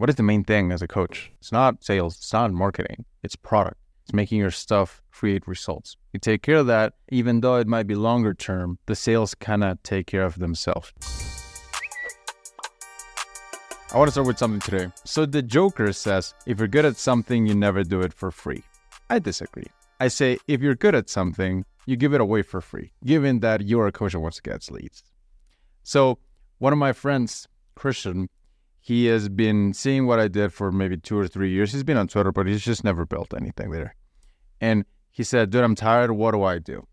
[0.00, 1.30] what is the main thing as a coach?
[1.40, 3.76] It's not sales, it's not marketing, it's product.
[4.04, 5.98] It's making your stuff create results.
[6.14, 9.82] You take care of that, even though it might be longer term, the sales of
[9.82, 10.90] take care of themselves.
[13.92, 14.90] I want to start with something today.
[15.04, 18.62] So the Joker says, if you're good at something, you never do it for free.
[19.10, 19.66] I disagree.
[20.00, 23.66] I say, if you're good at something, you give it away for free, given that
[23.66, 25.02] you're a coach that wants to get leads.
[25.82, 26.16] So
[26.56, 28.30] one of my friends, Christian,
[28.80, 31.72] he has been seeing what I did for maybe two or three years.
[31.72, 33.94] He's been on Twitter, but he's just never built anything there.
[34.60, 36.12] And he said, dude, I'm tired.
[36.12, 36.86] What do I do?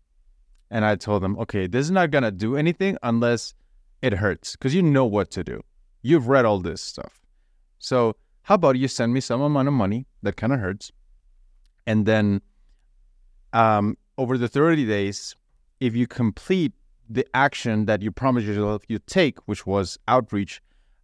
[0.70, 3.54] And I told him, okay, this is not going to do anything unless
[4.02, 5.62] it hurts because you know what to do.
[6.02, 7.20] You've read all this stuff.
[7.78, 10.90] So, how about you send me some amount of money that kind of hurts?
[11.86, 12.40] And then
[13.52, 15.34] um, over the 30 days,
[15.80, 16.72] if you complete
[17.08, 20.60] the action that you promised yourself you take, which was outreach,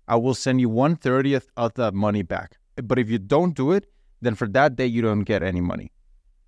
[0.07, 2.59] I will send you one thirtieth of the money back.
[2.77, 3.87] But if you don't do it,
[4.21, 5.93] then for that day you don't get any money,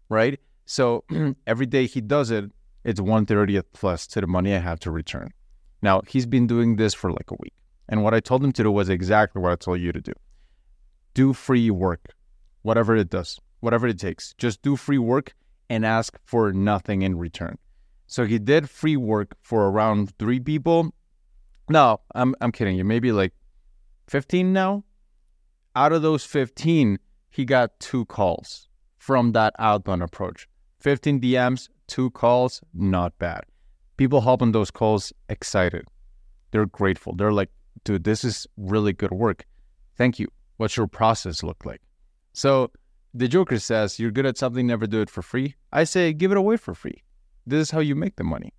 [0.09, 0.39] right?
[0.65, 1.05] So
[1.47, 2.51] every day he does it,
[2.85, 5.31] it's one thirtieth plus to the money I have to return.
[5.83, 7.55] Now he's been doing this for like a week,
[7.89, 10.13] and what I told him to do was exactly what I told you to do:
[11.15, 12.15] do free work,
[12.63, 14.35] whatever it does, whatever it takes.
[14.39, 15.35] Just do free work
[15.69, 17.59] and ask for nothing in return.
[18.07, 20.95] So he did free work for around three people.
[21.69, 22.85] No, I'm I'm kidding you.
[22.85, 23.33] Maybe like
[24.09, 24.85] 15 now.
[25.75, 26.99] Out of those 15,
[27.31, 28.69] he got two calls
[28.99, 30.49] from that outbound approach.
[30.81, 33.45] 15 DMs, two calls, not bad.
[33.97, 35.87] People hop on those calls excited.
[36.51, 37.15] They're grateful.
[37.15, 37.51] They're like,
[37.85, 39.47] dude, this is really good work.
[39.97, 40.29] Thank you.
[40.59, 41.81] What's your process look like?
[42.33, 42.71] So
[43.15, 45.55] the Joker says, you're good at something, never do it for free.
[45.73, 47.03] I say, give it away for free.
[47.47, 48.53] This is how you make the money.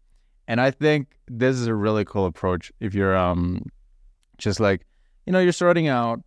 [0.47, 3.65] And I think this is a really cool approach if you're um
[4.37, 4.86] just like,
[5.27, 6.21] you know, you're starting out,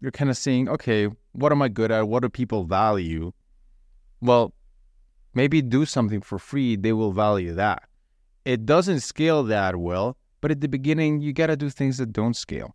[0.00, 2.08] you're kind of seeing, okay, what am I good at?
[2.08, 3.32] What do people value?
[4.22, 4.54] Well,
[5.34, 7.82] maybe do something for free, they will value that.
[8.46, 12.14] It doesn't scale that well, but at the beginning, you got to do things that
[12.14, 12.74] don't scale.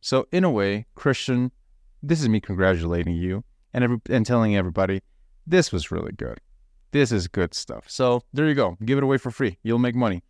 [0.00, 1.52] So, in a way, Christian,
[2.02, 5.00] this is me congratulating you and, every, and telling everybody
[5.46, 6.40] this was really good.
[6.90, 7.84] This is good stuff.
[7.86, 8.76] So, there you go.
[8.84, 9.58] Give it away for free.
[9.62, 10.24] You'll make money.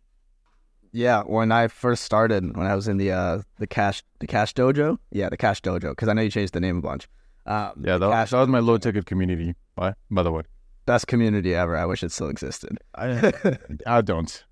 [0.93, 4.53] Yeah, when I first started, when I was in the uh, the cash the cash
[4.53, 7.07] dojo, yeah, the cash dojo, because I know you changed the name a bunch.
[7.45, 9.55] Um, yeah, that, cash, that was my low ticket community.
[9.75, 10.43] By by the way,
[10.85, 11.77] best community ever.
[11.77, 12.77] I wish it still existed.
[12.95, 13.31] I
[13.87, 14.43] I don't.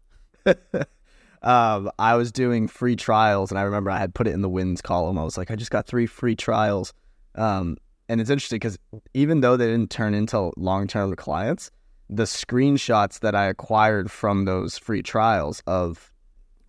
[1.43, 4.49] um, I was doing free trials, and I remember I had put it in the
[4.49, 5.17] wins column.
[5.17, 6.93] I was like, I just got three free trials.
[7.35, 7.77] Um,
[8.07, 8.79] and it's interesting because
[9.13, 11.69] even though they didn't turn into long term clients,
[12.09, 16.08] the screenshots that I acquired from those free trials of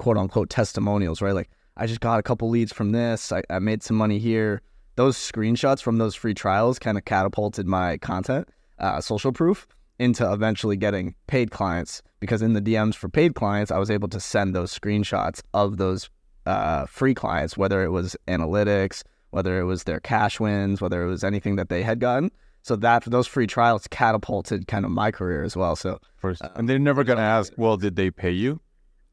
[0.00, 1.34] quote unquote testimonials, right?
[1.34, 3.31] Like, I just got a couple leads from this.
[3.31, 4.62] I, I made some money here.
[4.97, 9.69] Those screenshots from those free trials kind of catapulted my content, uh, social proof,
[9.99, 12.03] into eventually getting paid clients.
[12.19, 15.77] Because in the DMs for paid clients, I was able to send those screenshots of
[15.77, 16.09] those
[16.47, 21.09] uh, free clients, whether it was analytics, whether it was their cash wins, whether it
[21.09, 22.31] was anything that they had gotten.
[22.62, 25.77] So that those free trials catapulted kind of my career as well.
[25.77, 28.60] So first, uh, and they're never gonna ask, well, did they pay you?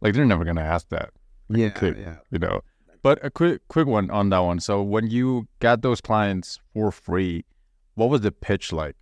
[0.02, 1.12] Like they're never gonna ask that.
[1.50, 2.16] Yeah, yeah.
[2.32, 2.62] You know.
[3.02, 4.60] But a quick quick one on that one.
[4.60, 7.46] So when you got those clients for free,
[7.96, 8.96] what was the pitch like?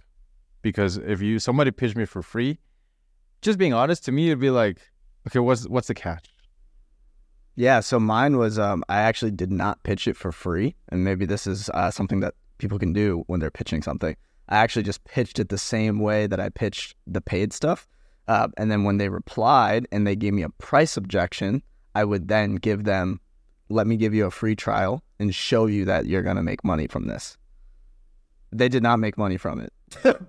[0.62, 2.60] Because if you somebody pitched me for free,
[3.42, 4.80] just being honest to me, it'd be like,
[5.28, 6.30] okay, what's what's the catch?
[7.56, 11.26] Yeah, so mine was um, I actually did not pitch it for free, and maybe
[11.26, 14.16] this is uh, something that people can do when they're pitching something.
[14.50, 17.88] I actually just pitched it the same way that I pitched the paid stuff.
[18.28, 21.62] Uh, and then when they replied and they gave me a price objection,
[21.94, 23.20] I would then give them,
[23.70, 26.64] let me give you a free trial and show you that you're going to make
[26.64, 27.38] money from this.
[28.52, 29.74] They did not make money from it,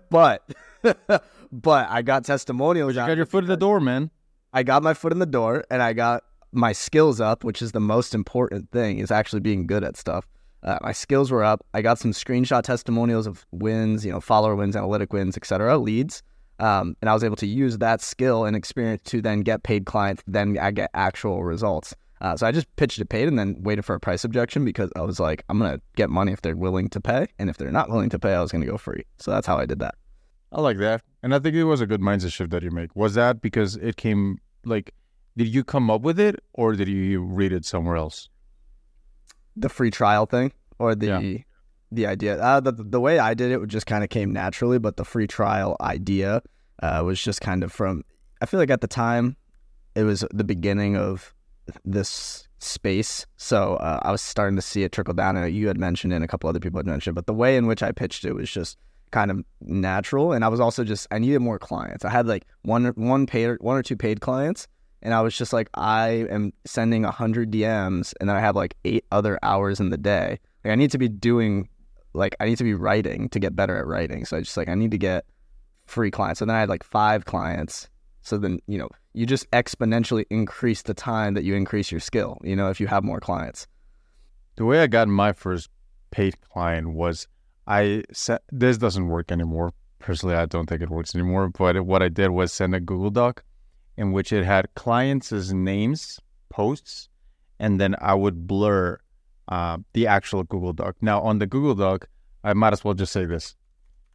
[0.10, 0.48] but
[1.52, 2.94] but I got testimonials.
[2.94, 4.10] You got your foot in the door, man.
[4.52, 7.72] I got my foot in the door, and I got my skills up, which is
[7.72, 10.26] the most important thing, is actually being good at stuff.
[10.62, 11.64] Uh, my skills were up.
[11.74, 16.22] I got some screenshot testimonials of wins, you know, follower wins, analytic wins, etc., leads.
[16.58, 19.86] Um, and I was able to use that skill and experience to then get paid
[19.86, 21.94] clients, then I get actual results.
[22.20, 24.90] Uh, so I just pitched it paid and then waited for a price objection because
[24.96, 27.70] I was like, I'm gonna get money if they're willing to pay, and if they're
[27.70, 29.04] not willing to pay, I was gonna go free.
[29.18, 29.96] So that's how I did that.
[30.50, 32.96] I like that, and I think it was a good mindset shift that you make.
[32.96, 34.94] Was that because it came like,
[35.36, 38.30] did you come up with it or did you read it somewhere else?
[39.56, 41.38] The free trial thing or the yeah
[41.92, 42.40] the idea.
[42.40, 45.26] Uh, the, the way I did it just kind of came naturally, but the free
[45.26, 46.42] trial idea
[46.82, 48.04] uh, was just kind of from,
[48.40, 49.36] I feel like at the time,
[49.94, 51.34] it was the beginning of
[51.84, 53.26] this space.
[53.36, 55.36] So uh, I was starting to see it trickle down.
[55.36, 57.56] And you had mentioned it, and a couple other people had mentioned, but the way
[57.56, 58.78] in which I pitched it was just
[59.10, 60.32] kind of natural.
[60.32, 62.04] And I was also just I needed more clients.
[62.04, 64.68] I had like one one paid one or two paid clients,
[65.02, 68.76] and I was just like I am sending hundred DMs, and then I have like
[68.84, 70.38] eight other hours in the day.
[70.64, 71.68] Like I need to be doing
[72.16, 74.24] like I need to be writing to get better at writing.
[74.24, 75.24] So I just like I need to get
[75.86, 76.40] free clients.
[76.40, 77.88] And then I had like five clients.
[78.22, 82.38] So then, you know, you just exponentially increase the time that you increase your skill,
[82.42, 83.66] you know, if you have more clients.
[84.56, 85.70] The way I got my first
[86.10, 87.28] paid client was
[87.66, 89.72] I said, this doesn't work anymore.
[89.98, 91.48] Personally, I don't think it works anymore.
[91.48, 93.44] But what I did was send a Google Doc
[93.96, 97.08] in which it had clients' names, posts,
[97.58, 98.98] and then I would blur
[99.48, 100.96] uh, the actual Google Doc.
[101.00, 102.08] Now, on the Google Doc,
[102.44, 103.56] I might as well just say this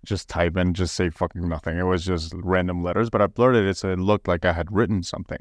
[0.05, 1.77] just type and just say fucking nothing.
[1.77, 4.71] It was just random letters, but I blurted it so it looked like I had
[4.71, 5.39] written something.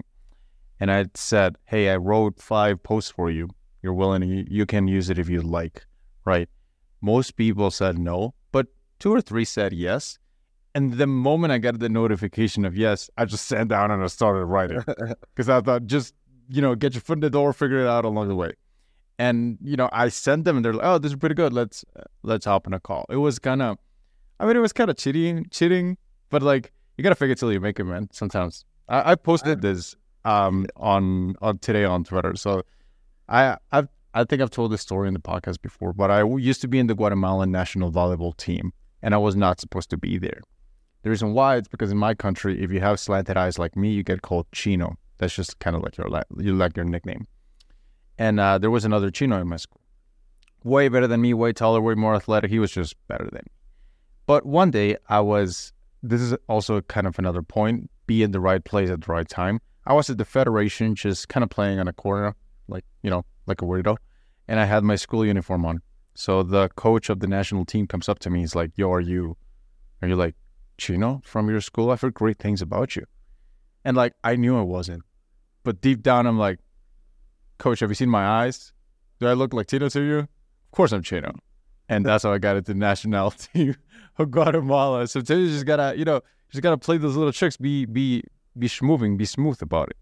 [0.79, 3.49] And I said, Hey, I wrote five posts for you.
[3.83, 5.87] You're willing, you, you can use it if you like,
[6.25, 6.49] right?
[7.01, 8.67] Most people said no, but
[8.99, 10.19] two or three said yes.
[10.75, 14.07] And the moment I got the notification of yes, I just sat down and I
[14.07, 14.85] started writing
[15.35, 16.15] because I thought, just,
[16.49, 18.53] you know, get your foot in the door, figure it out along the way.
[19.27, 21.53] And, you know, I sent them and they're like, oh, this is pretty good.
[21.53, 21.85] Let's,
[22.23, 23.05] let's hop on a call.
[23.11, 23.77] It was kind of,
[24.41, 25.99] I mean, it was kind of cheating, cheating,
[26.31, 28.09] but like you gotta fake it till you make it, man.
[28.13, 29.95] Sometimes I, I posted this
[30.25, 32.63] um on on today on Twitter, so
[33.29, 36.61] I I've I think I've told this story in the podcast before, but I used
[36.63, 40.19] to be in the Guatemalan national volleyball team, and I was not supposed to be
[40.19, 40.41] there.
[41.03, 43.93] The reason why it's because in my country, if you have slanted eyes like me,
[43.93, 44.97] you get called Chino.
[45.19, 47.27] That's just kind of like your like your nickname.
[48.21, 49.81] And uh, there was another Chino in my school,
[50.63, 52.51] way better than me, way taller, way more athletic.
[52.51, 53.53] He was just better than me.
[54.27, 55.73] But one day I was,
[56.03, 59.27] this is also kind of another point, be in the right place at the right
[59.27, 59.59] time.
[59.87, 62.37] I was at the Federation just kind of playing on a corner,
[62.69, 63.97] like, you know, like a weirdo.
[64.49, 65.81] And I had my school uniform on.
[66.15, 68.41] So the coach of the national team comes up to me.
[68.41, 69.39] He's like, Yo, are you,
[70.03, 70.35] are you like
[70.77, 71.91] Chino from your school?
[71.91, 73.07] I've heard great things about you.
[73.83, 75.05] And like, I knew I wasn't.
[75.65, 76.59] But deep down, I'm like,
[77.61, 78.73] Coach, have you seen my eyes?
[79.21, 80.19] Do I look Chino to you?
[80.19, 81.33] Of course I'm Chino
[81.91, 83.75] and that's how I got into the national team
[84.19, 85.07] of Guatemala.
[85.09, 87.57] So you just gotta, you know, just gotta play those little tricks.
[87.57, 88.23] Be be
[88.57, 89.97] be smoothing, be smooth about it.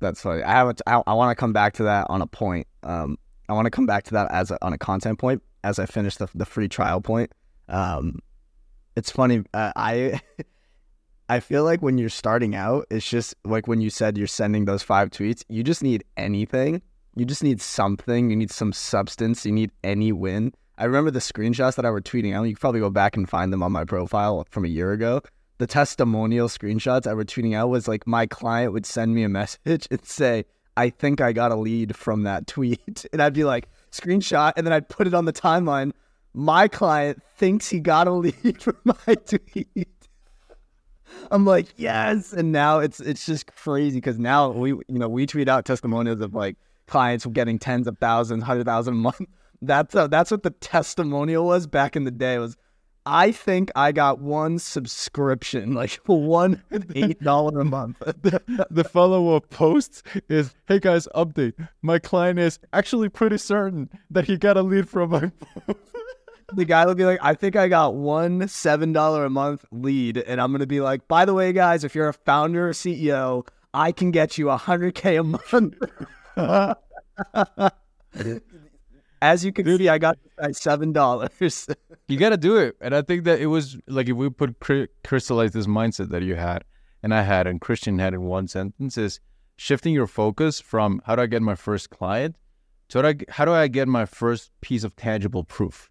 [0.00, 0.42] That's funny.
[0.42, 0.68] I have.
[0.68, 2.66] A, I, I want to come back to that on a point.
[2.82, 5.78] Um, I want to come back to that as a, on a content point as
[5.78, 7.30] I finish the the free trial point.
[7.68, 8.18] Um,
[8.96, 9.44] it's funny.
[9.54, 10.20] Uh, I.
[11.28, 14.64] I feel like when you're starting out, it's just like when you said you're sending
[14.64, 16.82] those five tweets, you just need anything.
[17.16, 18.30] You just need something.
[18.30, 19.44] You need some substance.
[19.44, 22.42] You need any win I remember the screenshots that I were tweeting out.
[22.42, 25.22] You can probably go back and find them on my profile from a year ago.
[25.58, 29.28] The testimonial screenshots I were tweeting out was like my client would send me a
[29.30, 30.44] message and say,
[30.76, 33.06] I think I got a lead from that tweet.
[33.12, 34.52] And I'd be like, screenshot.
[34.56, 35.92] And then I'd put it on the timeline.
[36.34, 39.88] My client thinks he got a lead from my tweet.
[41.30, 42.32] I'm like, yes.
[42.32, 46.20] And now it's it's just crazy because now we you know we tweet out testimonials
[46.20, 46.56] of like
[46.86, 49.20] clients getting tens of thousands, hundred thousand a month.
[49.62, 52.38] That's uh, that's what the testimonial was back in the day.
[52.38, 52.58] Was
[53.06, 56.62] I think I got one subscription, like one
[56.94, 57.98] eight dollar a month.
[58.00, 61.54] the, the follow up post is, "Hey guys, update.
[61.82, 65.32] My client is actually pretty certain that he got a lead from my."
[66.52, 70.18] The guy will be like, "I think I got one seven dollar a month lead,"
[70.18, 73.46] and I'm gonna be like, "By the way, guys, if you're a founder or CEO,
[73.74, 75.74] I can get you a hundred k a month."
[79.22, 80.18] As you can Dude, see, I got
[80.52, 81.68] seven dollars.
[82.08, 84.56] you got to do it, and I think that it was like if we put
[85.04, 86.64] crystallize this mindset that you had,
[87.02, 89.20] and I had, and Christian had in one sentence is
[89.56, 92.36] shifting your focus from how do I get my first client
[92.88, 95.90] to how do I, how do I get my first piece of tangible proof.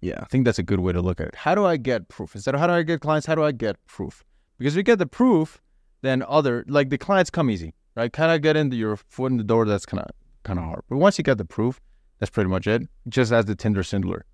[0.00, 1.34] Yeah, I think that's a good way to look at it.
[1.34, 3.26] How do I get proof instead of how do I get clients?
[3.26, 4.24] How do I get proof?
[4.58, 5.60] Because if you get the proof,
[6.02, 8.12] then other like the clients come easy, right?
[8.12, 9.64] Kind of get into your foot in the door.
[9.64, 10.10] That's kind of
[10.44, 10.82] kind of hard.
[10.88, 11.80] But once you get the proof,
[12.18, 12.82] that's pretty much it.
[13.08, 14.24] Just as the Tinder swindler.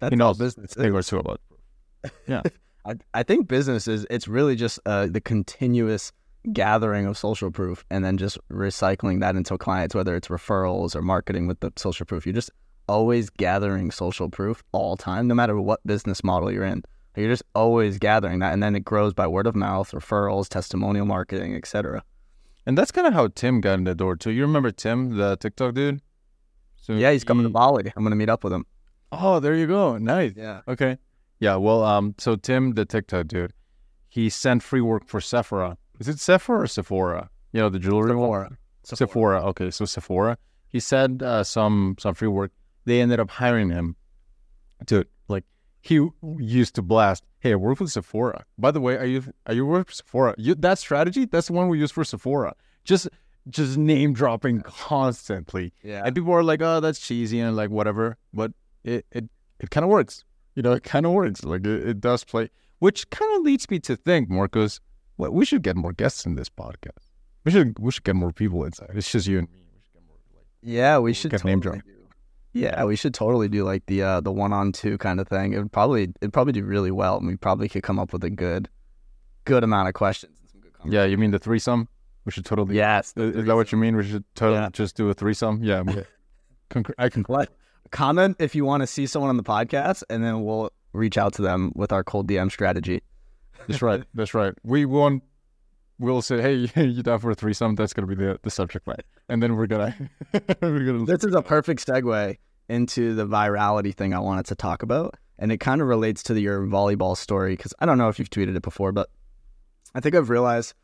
[0.00, 0.74] That's he knows business.
[0.74, 1.40] Thing or two about.
[2.26, 2.42] Yeah,
[2.84, 6.12] I, I think business is it's really just uh, the continuous
[6.52, 11.00] gathering of social proof and then just recycling that into clients, whether it's referrals or
[11.00, 12.26] marketing with the social proof.
[12.26, 12.50] You're just
[12.88, 16.82] always gathering social proof all time, no matter what business model you're in.
[17.16, 21.06] You're just always gathering that, and then it grows by word of mouth, referrals, testimonial
[21.06, 22.02] marketing, etc.
[22.66, 24.30] And that's kind of how Tim got in the door too.
[24.30, 26.00] You remember Tim, the TikTok dude?
[26.76, 27.92] So yeah, he's coming to Bali.
[27.96, 28.66] I'm gonna meet up with him.
[29.12, 29.96] Oh, there you go.
[29.96, 30.32] Nice.
[30.36, 30.62] Yeah.
[30.66, 30.98] Okay.
[31.38, 31.56] Yeah.
[31.56, 33.52] Well, um, so Tim, the TikTok dude,
[34.08, 35.76] he sent free work for Sephora.
[36.00, 37.30] Is it Sephora or Sephora?
[37.52, 38.58] You know, the jewelry Sephora.
[38.82, 39.44] Sephora.
[39.46, 40.36] Okay, so Sephora.
[40.68, 42.50] He said uh, some some free work.
[42.84, 43.96] They ended up hiring him.
[44.84, 45.44] Dude, like
[45.80, 47.24] he used to blast.
[47.40, 48.44] Hey, I work with Sephora.
[48.58, 50.34] By the way, are you are you work for Sephora?
[50.38, 52.54] You, that strategy, that's the one we use for Sephora.
[52.84, 53.08] Just
[53.50, 55.72] just name dropping constantly.
[55.82, 56.02] Yeah.
[56.04, 58.16] And people are like, oh, that's cheesy and like whatever.
[58.32, 58.52] But
[58.84, 59.24] it it,
[59.60, 60.24] it kind of works.
[60.54, 61.44] You know, it kind of works.
[61.44, 62.48] Like it, it does play,
[62.78, 64.80] which kind of leads me to think, Marcos,
[65.16, 67.10] well, we should get more guests in this podcast.
[67.44, 68.90] We should we should get more people inside.
[68.94, 69.58] It's just you and me.
[69.74, 71.74] We should get more like Yeah, we should get totally name drop.
[71.84, 71.90] do.
[72.54, 75.52] Yeah, we should totally do like the uh the one on two kind of thing.
[75.52, 78.24] It would probably it'd probably do really well, and we probably could come up with
[78.24, 78.68] a good
[79.44, 81.88] good amount of questions and some good Yeah, you mean the threesome?
[82.24, 82.76] We should totally.
[82.76, 83.12] Yes.
[83.16, 83.96] Is, is that what you mean?
[83.96, 84.70] We should totally Yeah.
[84.72, 85.62] just do a threesome?
[85.62, 85.82] Yeah.
[86.70, 87.24] Concur- I can.
[87.24, 87.50] What?
[87.90, 91.34] Comment if you want to see someone on the podcast, and then we'll reach out
[91.34, 93.02] to them with our cold DM strategy.
[93.68, 94.04] That's right.
[94.14, 94.54] That's right.
[94.62, 95.22] We won't.
[95.98, 97.74] We'll say, hey, you down for a threesome?
[97.74, 99.94] That's gonna be the the subject line, and then we're gonna
[100.60, 101.04] we're gonna.
[101.04, 102.36] This is a perfect segue
[102.68, 105.16] into the virality thing I wanted to talk about.
[105.38, 108.30] And it kind of relates to your volleyball story because I don't know if you've
[108.30, 109.10] tweeted it before, but
[109.94, 110.74] I think I've realized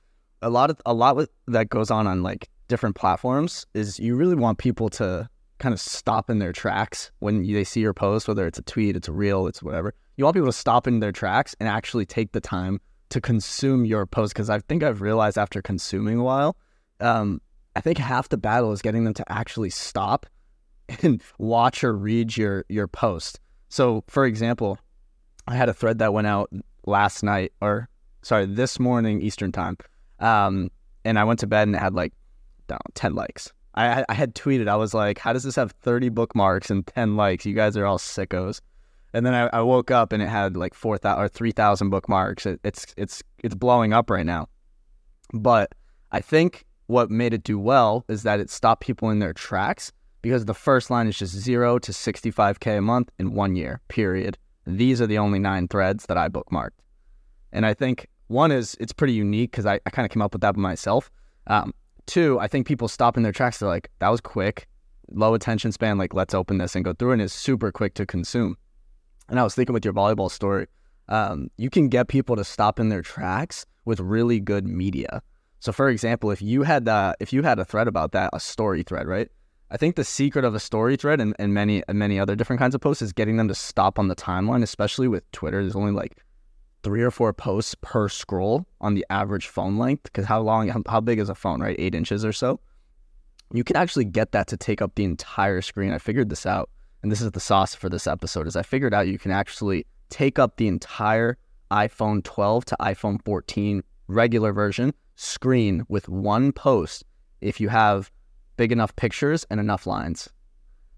[0.42, 4.16] a lot of a lot with, that goes on on like different platforms is you
[4.16, 7.92] really want people to kind of stop in their tracks when you, they see your
[7.92, 9.94] post, whether it's a tweet, it's a reel, it's whatever.
[10.16, 13.84] You want people to stop in their tracks and actually take the time to consume
[13.84, 16.56] your post because I think I've realized after consuming a while,
[17.00, 17.40] um,
[17.76, 20.26] I think half the battle is getting them to actually stop
[21.02, 23.40] and watch or read your your post.
[23.68, 24.78] So, for example,
[25.46, 26.50] I had a thread that went out
[26.86, 27.88] last night, or
[28.22, 29.76] sorry, this morning Eastern time,
[30.18, 30.70] um,
[31.04, 32.12] and I went to bed and it had like,
[32.68, 33.52] know, ten likes.
[33.74, 37.16] I I had tweeted, I was like, "How does this have thirty bookmarks and ten
[37.16, 37.46] likes?
[37.46, 38.60] You guys are all sickos."
[39.12, 41.90] And then I, I woke up and it had like four thousand or three thousand
[41.90, 42.46] bookmarks.
[42.46, 44.48] It, it's it's it's blowing up right now.
[45.32, 45.74] But
[46.12, 49.92] I think what made it do well is that it stopped people in their tracks
[50.22, 54.36] because the first line is just zero to 65K a month in one year, period.
[54.66, 56.70] These are the only nine threads that I bookmarked.
[57.52, 60.32] And I think one is it's pretty unique because I, I kind of came up
[60.32, 61.10] with that by myself.
[61.46, 61.72] Um,
[62.06, 63.58] two, I think people stop in their tracks.
[63.58, 64.68] They're like, that was quick,
[65.10, 65.98] low attention span.
[65.98, 67.12] Like, let's open this and go through.
[67.12, 68.56] And it's super quick to consume.
[69.30, 70.66] And I was thinking with your volleyball story,
[71.08, 75.22] um, you can get people to stop in their tracks with really good media.
[75.60, 78.40] So, for example, if you had uh, if you had a thread about that, a
[78.40, 79.28] story thread, right?
[79.70, 82.58] I think the secret of a story thread and, and many and many other different
[82.58, 85.62] kinds of posts is getting them to stop on the timeline, especially with Twitter.
[85.62, 86.16] There's only like
[86.82, 90.04] three or four posts per scroll on the average phone length.
[90.04, 91.76] Because how long, how big is a phone, right?
[91.78, 92.58] Eight inches or so.
[93.52, 95.92] You can actually get that to take up the entire screen.
[95.92, 96.70] I figured this out,
[97.02, 98.46] and this is the sauce for this episode.
[98.46, 101.38] Is I figured out you can actually take up the entire
[101.70, 107.04] iPhone 12 to iPhone 14 regular version screen with one post
[107.40, 108.10] if you have
[108.56, 110.28] big enough pictures and enough lines.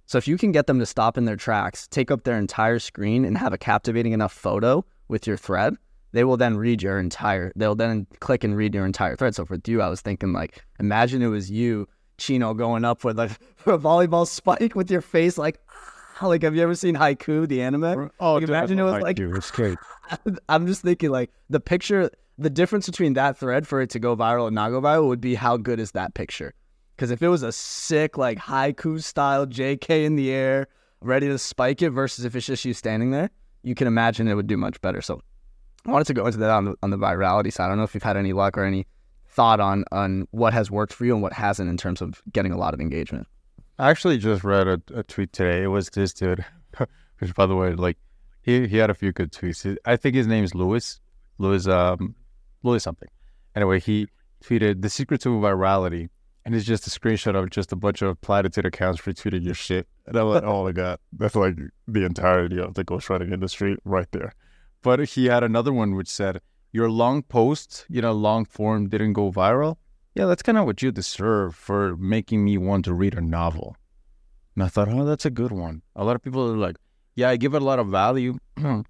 [0.07, 2.79] So if you can get them to stop in their tracks, take up their entire
[2.79, 5.77] screen and have a captivating enough photo with your thread,
[6.13, 9.35] they will then read your entire they'll then click and read your entire thread.
[9.35, 13.19] So for you, I was thinking like imagine it was you, Chino, going up with
[13.19, 13.31] like
[13.67, 15.61] a volleyball spike with your face like
[16.29, 18.11] like have you ever seen Haikyu, the anime?
[18.21, 19.79] Oh, Like, imagine it was like it's great.
[20.49, 24.17] I'm just thinking like the picture, the difference between that thread for it to go
[24.17, 26.55] viral and not go viral would be how good is that picture?
[26.97, 30.69] Because if it was a sick like Haikyu style JK in the air,
[31.01, 33.31] ready to spike it, versus if it's just you standing there,
[33.63, 35.01] you can imagine it would do much better.
[35.01, 35.21] So
[35.87, 37.67] I wanted to go into that on the on the virality side.
[37.67, 38.87] I don't know if you've had any luck or any
[39.27, 42.53] thought on on what has worked for you and what hasn't in terms of getting
[42.53, 43.27] a lot of engagement.
[43.79, 45.63] I actually just read a, a tweet today.
[45.63, 46.45] It was this dude,
[47.19, 47.99] which by the way, like
[48.43, 49.77] he he had a few good tweets.
[49.85, 51.01] I think his name is Louis,
[51.39, 52.15] Louis um
[52.63, 53.09] Louis something.
[53.55, 54.09] Anyway, he
[54.45, 56.09] tweeted the secret to virality,
[56.45, 59.87] and it's just a screenshot of just a bunch of platitude accounts retweeting your shit.
[60.07, 61.57] And I'm like, oh my god, that's like
[61.89, 64.35] the entirety of the ghostwriting industry right there.
[64.83, 66.41] But he had another one which said,
[66.73, 69.77] "Your long post, you know, long form didn't go viral."
[70.15, 73.77] Yeah, that's kind of what you deserve for making me want to read a novel.
[74.55, 75.81] And I thought, oh, that's a good one.
[75.97, 76.77] A lot of people are like,
[77.15, 78.39] yeah, I give it a lot of value,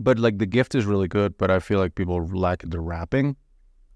[0.00, 3.36] but like the gift is really good, but I feel like people lack the wrapping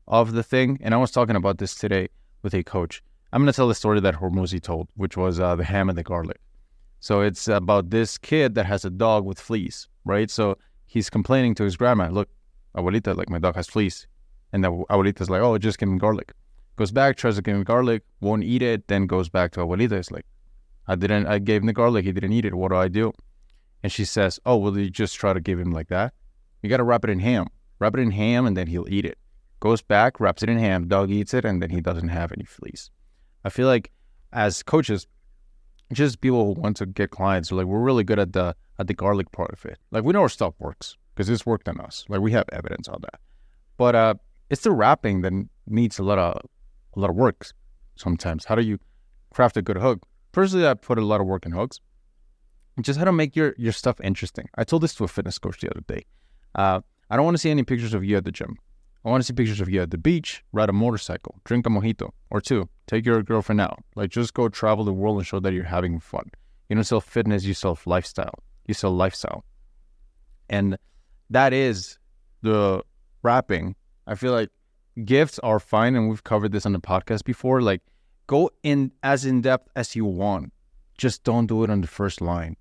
[0.08, 0.78] of the thing.
[0.82, 2.08] And I was talking about this today
[2.42, 3.02] with a coach.
[3.32, 5.98] I'm going to tell the story that Hormozi told, which was uh, the ham and
[5.98, 6.40] the garlic.
[7.00, 10.30] So it's about this kid that has a dog with fleas, right?
[10.30, 12.28] So he's complaining to his grandma, look,
[12.76, 14.06] abuelita, like my dog has fleas.
[14.52, 16.32] And the abuelita's like, oh, just give him garlic.
[16.76, 19.92] Goes back, tries to give him garlic, won't eat it, then goes back to abuelita.
[19.92, 20.26] It's like,
[20.86, 22.54] I didn't, I gave him the garlic, he didn't eat it.
[22.54, 23.12] What do I do?
[23.82, 26.12] And she says, oh, well, you just try to give him like that?
[26.62, 27.46] You got to wrap it in ham.
[27.78, 29.18] Wrap it in ham and then he'll eat it.
[29.60, 32.44] Goes back, wraps it in ham, dog eats it, and then he doesn't have any
[32.44, 32.90] fleas.
[33.44, 33.90] I feel like
[34.32, 35.06] as coaches,
[35.92, 38.94] just people who want to get clients, like we're really good at the at the
[38.94, 39.78] garlic part of it.
[39.90, 42.04] Like we know our stuff works because it's worked on us.
[42.08, 43.20] Like we have evidence on that.
[43.78, 44.14] But uh,
[44.50, 45.32] it's the wrapping that
[45.66, 46.42] needs a lot of
[46.96, 47.46] a lot of work
[47.96, 48.44] sometimes.
[48.44, 48.78] How do you
[49.30, 50.06] craft a good hook?
[50.32, 51.80] Personally, I put a lot of work in hooks.
[52.80, 54.48] Just how to make your your stuff interesting.
[54.56, 56.04] I told this to a fitness coach the other day.
[56.54, 58.56] Uh, I don't want to see any pictures of you at the gym.
[59.04, 61.70] I want to see pictures of you at the beach, ride a motorcycle, drink a
[61.70, 63.78] mojito or two, take your girlfriend out.
[63.94, 66.28] Like just go travel the world and show that you're having fun.
[66.68, 68.34] You don't sell fitness, you sell lifestyle.
[68.66, 69.44] You sell lifestyle.
[70.50, 70.76] And
[71.30, 71.98] that is
[72.42, 72.82] the
[73.22, 73.76] wrapping.
[74.08, 74.50] I feel like
[75.04, 77.60] gifts are fine and we've covered this on the podcast before.
[77.60, 77.82] Like
[78.26, 80.52] go in as in depth as you want.
[80.98, 82.56] Just don't do it on the first line.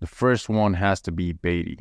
[0.00, 1.80] The first one has to be baity.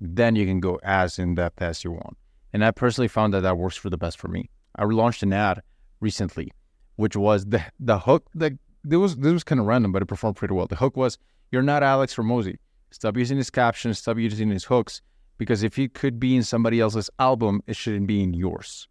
[0.00, 2.16] Then you can go as in depth as you want.
[2.52, 4.50] And I personally found that that works for the best for me.
[4.76, 5.62] I launched an ad
[6.00, 6.50] recently,
[6.96, 8.28] which was the the hook.
[8.34, 8.52] That
[8.84, 10.66] this was this was kind of random, but it performed pretty well.
[10.66, 11.18] The hook was,
[11.50, 12.56] "You're not Alex Hormozi.
[12.90, 13.98] Stop using his captions.
[13.98, 15.00] Stop using his hooks.
[15.38, 18.86] Because if he could be in somebody else's album, it shouldn't be in yours.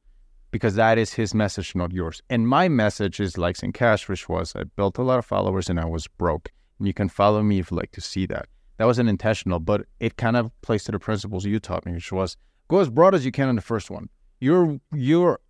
[0.51, 2.21] Because that is his message, not yours.
[2.29, 3.73] And my message is like St.
[3.73, 6.51] Cash, which was I built a lot of followers and I was broke.
[6.77, 8.47] And you can follow me if you like to see that.
[8.77, 12.11] That wasn't intentional, but it kind of plays to the principles you taught me, which
[12.11, 12.35] was
[12.71, 14.07] Go as broad as you can on the first one.
[14.39, 15.41] You're you're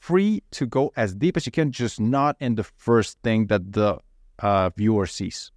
[0.00, 3.72] free to go as deep as you can, just not in the first thing that
[3.72, 3.98] the
[4.40, 5.52] uh, viewer sees.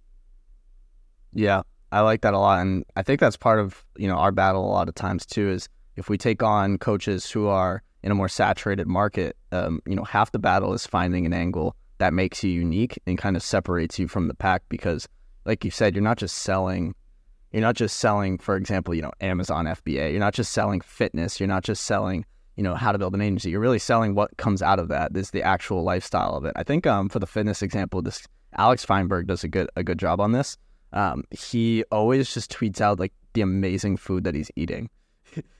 [1.34, 4.30] Yeah, I like that a lot, and I think that's part of you know our
[4.30, 5.50] battle a lot of times too.
[5.50, 9.96] Is if we take on coaches who are in a more saturated market, um, you
[9.96, 13.42] know, half the battle is finding an angle that makes you unique and kind of
[13.42, 14.62] separates you from the pack.
[14.68, 15.08] Because,
[15.44, 16.94] like you said, you're not just selling
[17.52, 20.10] you're not just selling, for example, you know, Amazon FBA.
[20.10, 21.40] You're not just selling fitness.
[21.40, 22.26] You're not just selling,
[22.56, 23.50] you know, how to build an agency.
[23.50, 25.14] You're really selling what comes out of that.
[25.14, 26.52] This the actual lifestyle of it.
[26.56, 28.26] I think um, for the fitness example, this
[28.56, 30.58] Alex Feinberg does a good a good job on this.
[30.92, 34.90] Um, he always just tweets out like the amazing food that he's eating.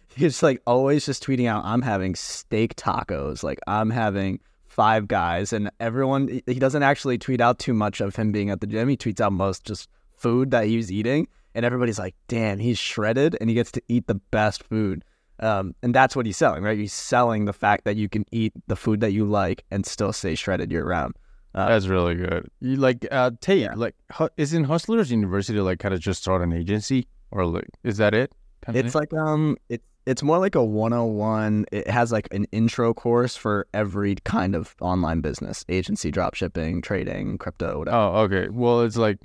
[0.16, 5.52] he's like always just tweeting out, "I'm having steak tacos." Like I'm having Five Guys,
[5.52, 6.40] and everyone.
[6.46, 8.88] He doesn't actually tweet out too much of him being at the gym.
[8.88, 13.36] He tweets out most just food that he's eating and everybody's like, "Damn, he's shredded,
[13.40, 15.04] and he gets to eat the best food."
[15.40, 16.78] Um, and that's what he's selling, right?
[16.78, 20.12] He's selling the fact that you can eat the food that you like and still
[20.12, 21.14] stay shredded year round.
[21.54, 22.48] Uh, that's really good.
[22.60, 23.74] You like uh, Tate, yeah.
[23.74, 23.96] like
[24.36, 28.14] is in Hustlers University like kind of just start an agency or like is that
[28.14, 28.32] it?
[28.62, 31.66] Kind it's like um, it's it's more like a 101.
[31.70, 36.80] It has like an intro course for every kind of online business, agency, drop shipping,
[36.80, 37.96] trading, crypto, whatever.
[37.96, 38.48] Oh, okay.
[38.48, 39.18] Well, it's like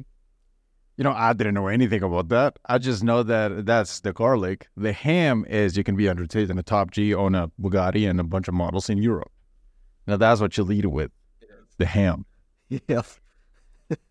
[0.98, 2.60] you know, I didn't know anything about that.
[2.66, 4.68] I just know that that's the garlic.
[4.78, 8.20] The ham is you can be undertaken in a top G, on a Bugatti and
[8.20, 9.32] a bunch of models in Europe.
[10.06, 11.12] Now that's what you lead with,
[11.78, 12.26] the ham.
[12.70, 13.04] Yeah.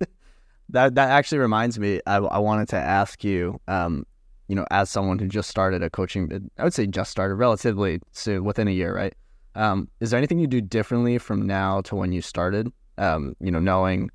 [0.71, 2.01] that that actually reminds me.
[2.07, 4.07] I, I wanted to ask you, um,
[4.49, 8.01] you know, as someone who just started a coaching, I would say just started relatively
[8.13, 9.15] soon, within a year, right?
[9.55, 12.69] Um, is there anything you do differently from now to when you started?
[12.99, 14.11] Um, you know, knowing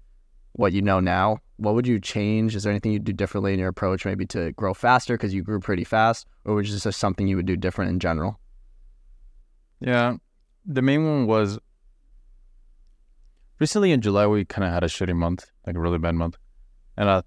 [0.54, 2.56] what you know now, what would you change?
[2.56, 5.44] Is there anything you'd do differently in your approach, maybe to grow faster because you
[5.44, 8.40] grew pretty fast, or was this just something you would do different in general?
[9.80, 10.18] Yeah,
[10.66, 11.60] the main one was
[13.60, 16.38] recently in July we kind of had a shitty month, like a really bad month,
[16.96, 17.22] and uh,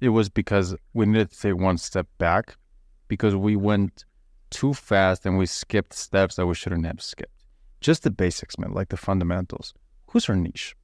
[0.00, 2.56] it was because we needed to take one step back
[3.08, 4.04] because we went
[4.50, 7.44] too fast and we skipped steps that we shouldn't have skipped.
[7.80, 9.74] Just the basics, man, like the fundamentals.
[10.08, 10.74] Who's our niche?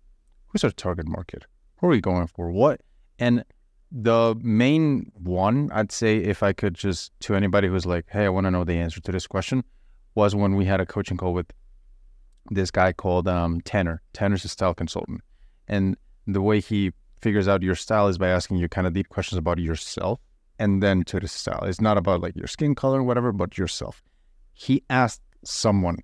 [0.49, 1.45] Who's our target market?
[1.79, 2.51] Who are we going for?
[2.51, 2.81] What?
[3.19, 3.45] And
[3.91, 8.29] the main one, I'd say, if I could just to anybody who's like, hey, I
[8.29, 9.65] want to know the answer to this question,
[10.15, 11.53] was when we had a coaching call with
[12.51, 14.03] this guy called um, Tanner.
[14.13, 15.21] Tanner's a style consultant.
[15.69, 19.09] And the way he figures out your style is by asking you kind of deep
[19.09, 20.21] questions about yourself
[20.59, 21.65] and then to the style.
[21.65, 24.03] It's not about like your skin color or whatever, but yourself.
[24.55, 25.99] He asked someone,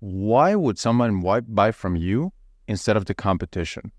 [0.00, 2.32] why would someone buy from you
[2.66, 3.92] instead of the competition?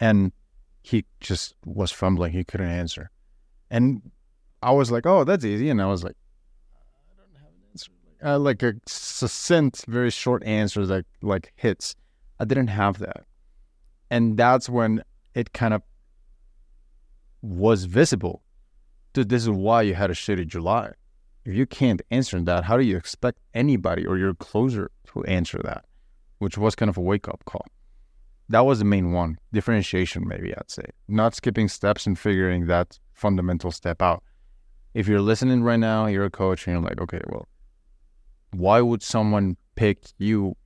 [0.00, 0.32] and
[0.82, 2.32] he just was fumbling.
[2.32, 3.10] He couldn't answer,
[3.70, 4.10] and
[4.62, 6.16] I was like, "Oh, that's easy," and I was like,
[6.74, 7.90] "I don't have an answer."
[8.24, 11.94] Uh, like a succinct, very short answer that like hits.
[12.38, 13.26] I didn't have that,
[14.10, 15.02] and that's when
[15.34, 15.82] it kind of
[17.42, 18.42] was visible.
[19.12, 20.92] Dude, this is why you had a shitty July.
[21.44, 25.60] If you can't answer that, how do you expect anybody or your closer to answer
[25.64, 25.84] that?
[26.38, 27.64] Which was kind of a wake up call
[28.50, 32.98] that was the main one differentiation maybe i'd say not skipping steps and figuring that
[33.14, 34.22] fundamental step out
[34.92, 37.48] if you're listening right now you're a coach and you're like okay well
[38.52, 40.56] why would someone pick you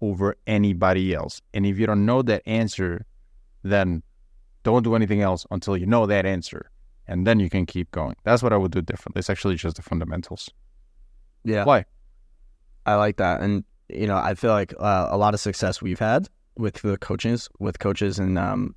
[0.00, 1.40] over anybody else.
[1.54, 3.06] And if you don't know that answer,
[3.62, 4.02] then
[4.62, 6.70] don't do anything else until you know that answer.
[7.06, 8.16] And then you can keep going.
[8.24, 9.20] That's what I would do differently.
[9.20, 10.50] It's actually just the fundamentals.
[11.44, 11.64] Yeah.
[11.64, 11.84] Why?
[12.84, 15.98] I like that, and you know, I feel like uh, a lot of success we've
[15.98, 18.74] had with the coaches, with coaches, and um,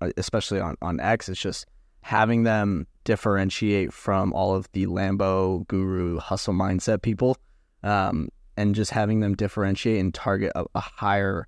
[0.00, 1.66] uh, especially on on X, is just
[2.02, 7.36] having them differentiate from all of the Lambo guru hustle mindset people,
[7.82, 11.46] um, and just having them differentiate and target a, a higher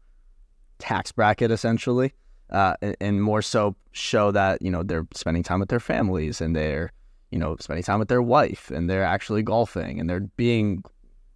[0.78, 2.12] tax bracket essentially,
[2.50, 6.40] uh, and, and more so show that you know they're spending time with their families
[6.40, 6.92] and they're
[7.30, 10.82] you know spending time with their wife and they're actually golfing and they're being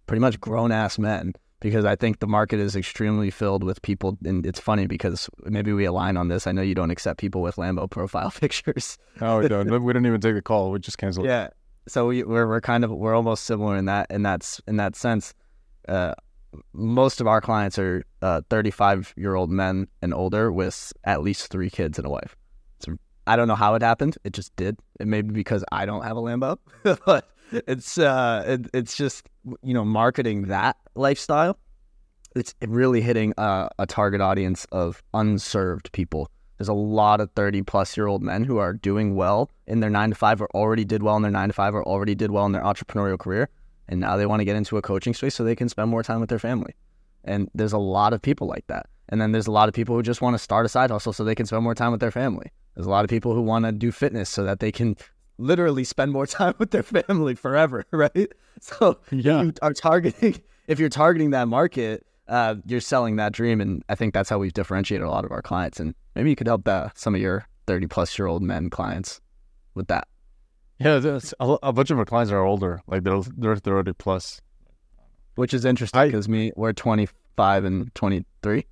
[0.05, 4.17] pretty much grown ass men because I think the market is extremely filled with people.
[4.25, 6.47] And it's funny because maybe we align on this.
[6.47, 8.97] I know you don't accept people with Lambo profile pictures.
[9.21, 9.69] No, we don't.
[9.83, 10.71] we didn't even take the call.
[10.71, 11.27] We just canceled.
[11.27, 11.49] Yeah.
[11.87, 14.95] So we, we're we're kind of we're almost similar in that in that in that
[14.95, 15.33] sense.
[15.87, 16.13] Uh,
[16.73, 21.47] most of our clients are uh, 35 year old men and older with at least
[21.47, 22.35] three kids and a wife.
[22.79, 24.17] So I don't know how it happened.
[24.23, 24.77] It just did.
[24.99, 26.57] It may be because I don't have a Lambo,
[27.05, 29.27] but it's uh, it, it's just
[29.63, 31.57] you know marketing that lifestyle.
[32.35, 36.29] It's really hitting a, a target audience of unserved people.
[36.57, 39.89] There's a lot of 30 plus year old men who are doing well in their
[39.89, 42.31] nine to five, or already did well in their nine to five, or already did
[42.31, 43.49] well in their entrepreneurial career,
[43.91, 46.01] and now they want to get into a coaching space so they can spend more
[46.01, 46.73] time with their family.
[47.23, 48.87] And there's a lot of people like that.
[49.09, 51.13] And then there's a lot of people who just want to start a side hustle
[51.13, 52.47] so they can spend more time with their family.
[52.73, 54.95] There's a lot of people who want to do fitness so that they can
[55.37, 58.31] literally spend more time with their family forever, right?
[58.61, 59.43] So Yeah.
[59.43, 63.95] you are targeting if you're targeting that market, uh, you're selling that dream, and I
[63.95, 65.81] think that's how we've differentiated a lot of our clients.
[65.81, 69.19] And maybe you could help uh, some of your 30 plus year old men clients
[69.75, 70.07] with that.
[70.83, 72.81] Yeah, there's a, a bunch of our clients are older.
[72.87, 74.41] Like they're they're 30 plus.
[75.35, 78.65] Which is interesting because me, we're 25 and 23.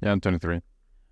[0.00, 0.60] Yeah, I'm 23.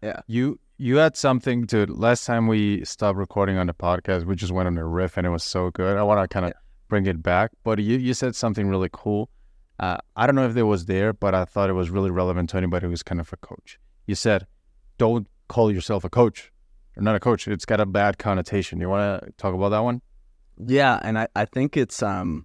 [0.02, 0.20] Yeah.
[0.26, 4.52] You you had something to last time we stopped recording on the podcast, we just
[4.52, 5.96] went on a riff and it was so good.
[5.96, 6.52] I want to kind of
[6.88, 9.30] bring it back, but you you said something really cool.
[9.80, 12.50] Uh, I don't know if it was there, but I thought it was really relevant
[12.50, 13.78] to anybody who's kind of a coach.
[14.06, 14.46] You said,
[14.98, 16.52] "Don't call yourself a coach.
[16.94, 17.48] You're not a coach.
[17.48, 20.00] It's got a bad connotation." You want to talk about that one?
[20.66, 22.44] Yeah, and I, I think it's um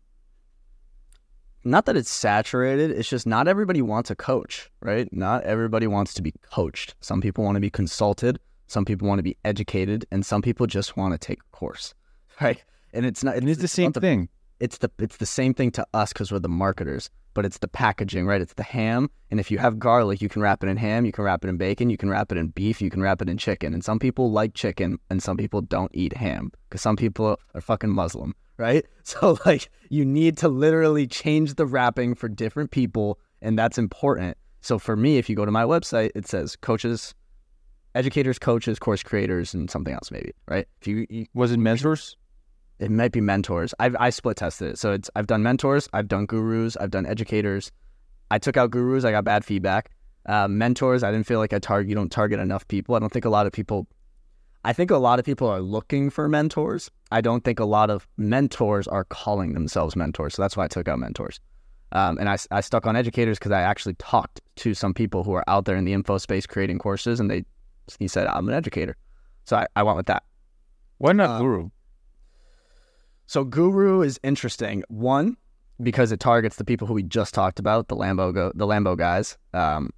[1.65, 5.07] not that it's saturated, it's just not everybody wants a coach, right?
[5.13, 6.95] Not everybody wants to be coached.
[6.99, 10.67] Some people want to be consulted, some people want to be educated, and some people
[10.67, 11.93] just want to take a course.
[12.41, 12.63] Right?
[12.93, 14.29] And it's not It is the it's same the- thing.
[14.59, 17.67] it's the it's the same thing to us because we're the marketers, but it's the
[17.67, 18.41] packaging, right?
[18.41, 21.11] It's the ham, and if you have garlic, you can wrap it in ham, you
[21.11, 23.29] can wrap it in bacon, you can wrap it in beef, you can wrap it
[23.29, 23.73] in chicken.
[23.73, 27.61] And some people like chicken, and some people don't eat ham because some people are
[27.61, 28.85] fucking Muslim, right?
[29.05, 34.37] So like you need to literally change the wrapping for different people, and that's important.
[34.61, 37.13] So for me, if you go to my website, it says coaches,
[37.95, 40.67] educators, coaches, course creators, and something else maybe, right?
[40.79, 42.15] If you, you Was it mentors?
[42.83, 43.73] It might be mentors.
[43.79, 44.77] I've I split tested it.
[44.77, 47.71] So it's I've done mentors, I've done gurus, I've done educators.
[48.29, 49.91] I took out gurus, I got bad feedback.
[50.25, 51.89] Uh, mentors, I didn't feel like I target.
[51.89, 52.95] You don't target enough people.
[52.95, 53.87] I don't think a lot of people.
[54.65, 56.89] I think a lot of people are looking for mentors.
[57.11, 60.35] I don't think a lot of mentors are calling themselves mentors.
[60.35, 61.39] So that's why I took out mentors.
[61.91, 65.33] Um, and I, I stuck on educators because I actually talked to some people who
[65.33, 67.45] are out there in the info space creating courses, and they
[67.99, 68.95] he said I'm an educator.
[69.45, 70.23] So I, I went with that.
[70.97, 71.69] Why not Uh, guru?
[73.25, 74.83] So Guru is interesting.
[74.89, 75.37] One,
[75.81, 78.97] because it targets the people who we just talked about, the Lambo go, the Lambo
[78.97, 79.37] guys.
[79.53, 79.91] Um,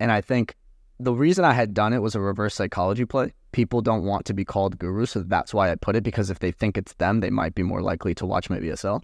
[0.00, 0.56] and I think
[1.00, 3.32] the reason I had done it was a reverse psychology play.
[3.52, 6.02] People don't want to be called guru, so that's why I put it.
[6.02, 9.02] Because if they think it's them, they might be more likely to watch my VSL.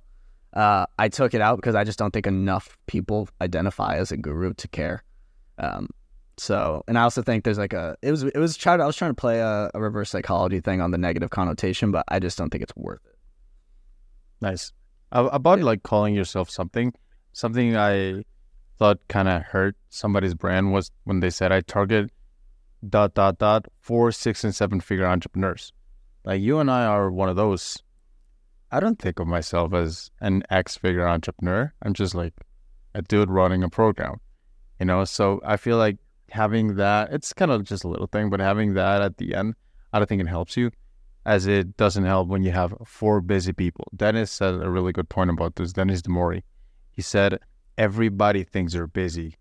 [0.52, 4.16] Uh, I took it out because I just don't think enough people identify as a
[4.16, 5.04] guru to care.
[5.58, 5.88] Um,
[6.36, 8.96] so, and I also think there's like a it was it was trying I was
[8.96, 12.38] trying to play a, a reverse psychology thing on the negative connotation, but I just
[12.38, 13.09] don't think it's worth it.
[14.40, 14.72] Nice.
[15.12, 16.92] About like calling yourself something,
[17.32, 18.24] something I
[18.78, 22.10] thought kind of hurt somebody's brand was when they said I target
[22.88, 25.72] dot dot dot four, six, and seven figure entrepreneurs.
[26.24, 27.82] Like you and I are one of those.
[28.70, 31.74] I don't think of myself as an X figure entrepreneur.
[31.82, 32.34] I'm just like
[32.94, 34.20] a dude running a program,
[34.78, 35.04] you know.
[35.04, 35.98] So I feel like
[36.30, 39.54] having that, it's kind of just a little thing, but having that at the end,
[39.92, 40.70] I don't think it helps you
[41.30, 43.86] as it doesn't help when you have four busy people.
[43.94, 45.72] Dennis said a really good point about this.
[45.72, 46.42] Dennis Demori,
[46.90, 47.38] he said
[47.78, 49.36] everybody thinks they're busy.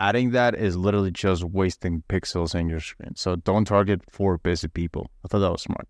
[0.00, 3.14] Adding that is literally just wasting pixels in your screen.
[3.14, 5.12] So don't target four busy people.
[5.24, 5.86] I thought that was smart.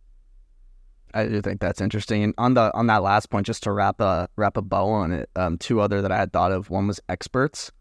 [1.14, 2.22] I do think that's interesting.
[2.22, 5.12] And on the on that last point, just to wrap a wrap a bow on
[5.12, 6.68] it, um, two other that I had thought of.
[6.68, 7.72] One was experts,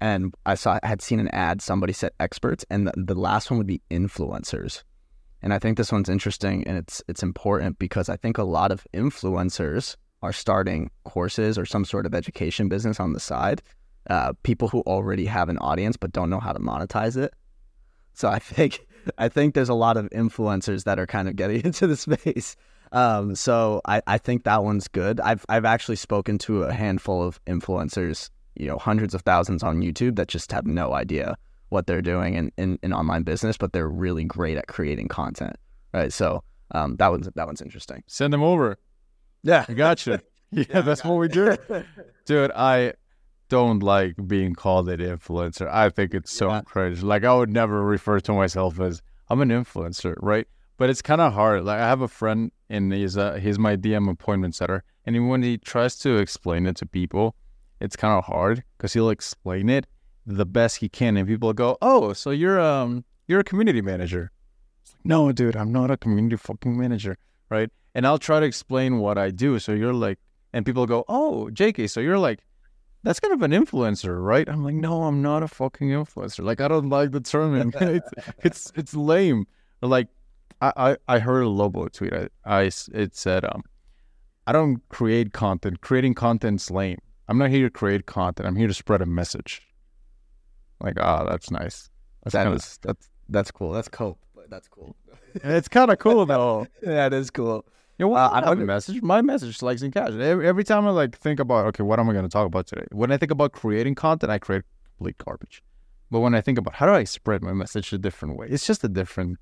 [0.00, 1.62] and I saw I had seen an ad.
[1.62, 4.84] Somebody said experts, and the, the last one would be influencers.
[5.42, 8.72] And I think this one's interesting and it's it's important because I think a lot
[8.72, 13.62] of influencers are starting courses or some sort of education business on the side.
[14.10, 17.32] Uh, people who already have an audience but don't know how to monetize it.
[18.14, 18.86] So I think
[19.18, 22.56] I think there's a lot of influencers that are kind of getting into the space.
[22.90, 25.20] Um, so I, I think that one's good.
[25.20, 29.82] I've I've actually spoken to a handful of influencers, you know, hundreds of thousands on
[29.82, 31.36] YouTube that just have no idea
[31.70, 35.56] what they're doing in, in, in online business, but they're really great at creating content.
[35.92, 36.12] Right.
[36.12, 38.02] So um, that one's that one's interesting.
[38.06, 38.78] Send them over.
[39.42, 39.64] Yeah.
[39.68, 40.18] I got you.
[40.50, 41.58] Yeah, Yeah, I that's got what we do.
[42.24, 42.94] Dude, I
[43.50, 45.68] don't like being called an influencer.
[45.70, 46.62] I think it's so Yeah.
[46.62, 47.02] cringe.
[47.02, 50.46] Like I would never refer to myself as I'm an influencer, right?
[50.78, 51.64] But it's kind of hard.
[51.64, 55.42] Like I have a friend and he's uh, he's my DM appointment setter, and when
[55.42, 57.34] he tries to explain it to people,
[57.80, 59.86] it's kind of hard because he'll explain it
[60.28, 64.30] the best he can, and people go, "Oh, so you're um you're a community manager?"
[64.84, 67.16] Like, no, dude, I'm not a community fucking manager,
[67.50, 67.70] right?
[67.94, 69.58] And I'll try to explain what I do.
[69.58, 70.18] So you're like,
[70.52, 72.40] and people go, "Oh, JK, so you're like."
[73.04, 74.48] That's kind of an influencer, right?
[74.48, 76.42] I'm like, no, I'm not a fucking influencer.
[76.42, 77.72] Like, I don't like the term.
[77.80, 78.10] it's,
[78.40, 79.46] it's it's lame.
[79.80, 80.08] Like,
[80.60, 82.12] I, I, heard a Lobo tweet.
[82.12, 82.62] I, I
[82.92, 83.62] it said, um,
[84.48, 85.80] I don't create content.
[85.80, 86.98] Creating content's lame.
[87.28, 88.48] I'm not here to create content.
[88.48, 89.67] I'm here to spread a message.
[90.80, 91.90] Like, ah, that's nice.
[92.22, 93.72] That's That kind of is that's that's cool.
[93.72, 94.18] That's cool.
[94.48, 94.96] That's cool.
[95.34, 96.66] it's kind of cool though.
[96.82, 97.66] that is cool.
[97.98, 99.02] You know, Uh, I I a message.
[99.02, 100.10] My message, like in cash.
[100.12, 102.66] Every, every time I like think about, okay, what am I going to talk about
[102.66, 102.86] today?
[102.92, 104.62] When I think about creating content, I create
[104.96, 105.62] complete garbage.
[106.10, 108.66] But when I think about how do I spread my message a different way, it's
[108.66, 109.38] just a different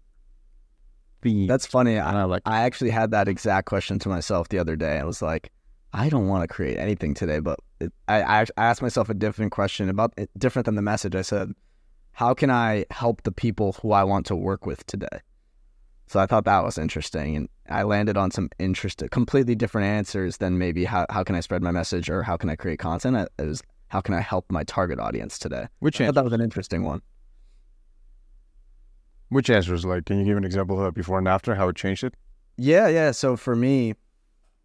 [1.22, 1.46] theme.
[1.46, 1.98] That's funny.
[1.98, 2.42] I, and I like.
[2.46, 4.98] I actually had that exact question to myself the other day.
[4.98, 5.52] I was like,
[5.96, 9.50] I don't want to create anything today, but it, I, I asked myself a different
[9.50, 11.14] question about it, different than the message.
[11.14, 11.52] I said,
[12.12, 15.22] how can I help the people who I want to work with today?
[16.06, 20.36] So I thought that was interesting, and I landed on some interesting, completely different answers
[20.36, 23.28] than maybe how how can I spread my message or how can I create content.
[23.38, 25.66] It was how can I help my target audience today.
[25.78, 26.12] Which I thought answer?
[26.12, 27.00] that was an interesting one.
[29.30, 29.86] Which answer answers?
[29.86, 31.54] Like, can you give an example of that before and after?
[31.54, 32.14] How it changed it?
[32.58, 33.10] Yeah, yeah.
[33.12, 33.94] So for me,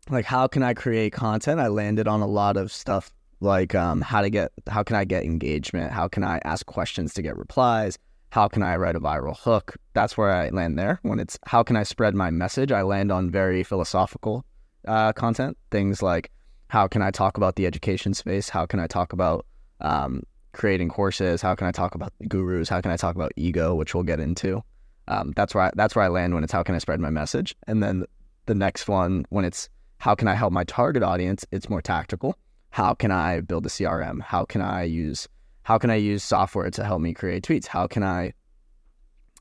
[0.09, 1.59] like how can I create content?
[1.59, 5.05] I landed on a lot of stuff like um, how to get how can I
[5.05, 5.91] get engagement?
[5.91, 7.97] How can I ask questions to get replies?
[8.29, 9.75] How can I write a viral hook?
[9.93, 10.99] That's where I land there.
[11.01, 12.71] When it's how can I spread my message?
[12.71, 14.45] I land on very philosophical
[14.87, 15.57] uh, content.
[15.69, 16.31] Things like
[16.69, 18.47] how can I talk about the education space?
[18.47, 19.45] How can I talk about
[19.81, 21.41] um, creating courses?
[21.41, 22.69] How can I talk about gurus?
[22.69, 24.63] How can I talk about ego, which we'll get into?
[25.07, 27.09] Um, that's where I, that's where I land when it's how can I spread my
[27.09, 28.05] message, and then
[28.45, 29.67] the next one when it's
[30.01, 32.35] how can I help my target audience, it's more tactical.
[32.71, 34.19] How can I build a CRM?
[34.19, 35.27] How can I use
[35.61, 37.67] how can I use software to help me create tweets?
[37.67, 38.33] How can I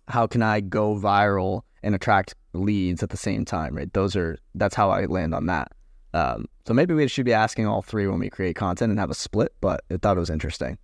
[0.06, 3.74] how can I go viral and attract leads at the same time?
[3.74, 5.72] Right, those are that's how I land on that.
[6.12, 9.10] Um, so maybe we should be asking all three when we create content and have
[9.10, 9.54] a split.
[9.62, 10.76] But I thought it was interesting.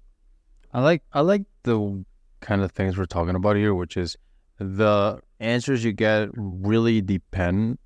[0.72, 2.02] I like I like the
[2.40, 4.16] kind of things we're talking about here, which is
[4.58, 7.76] the answers you get really depend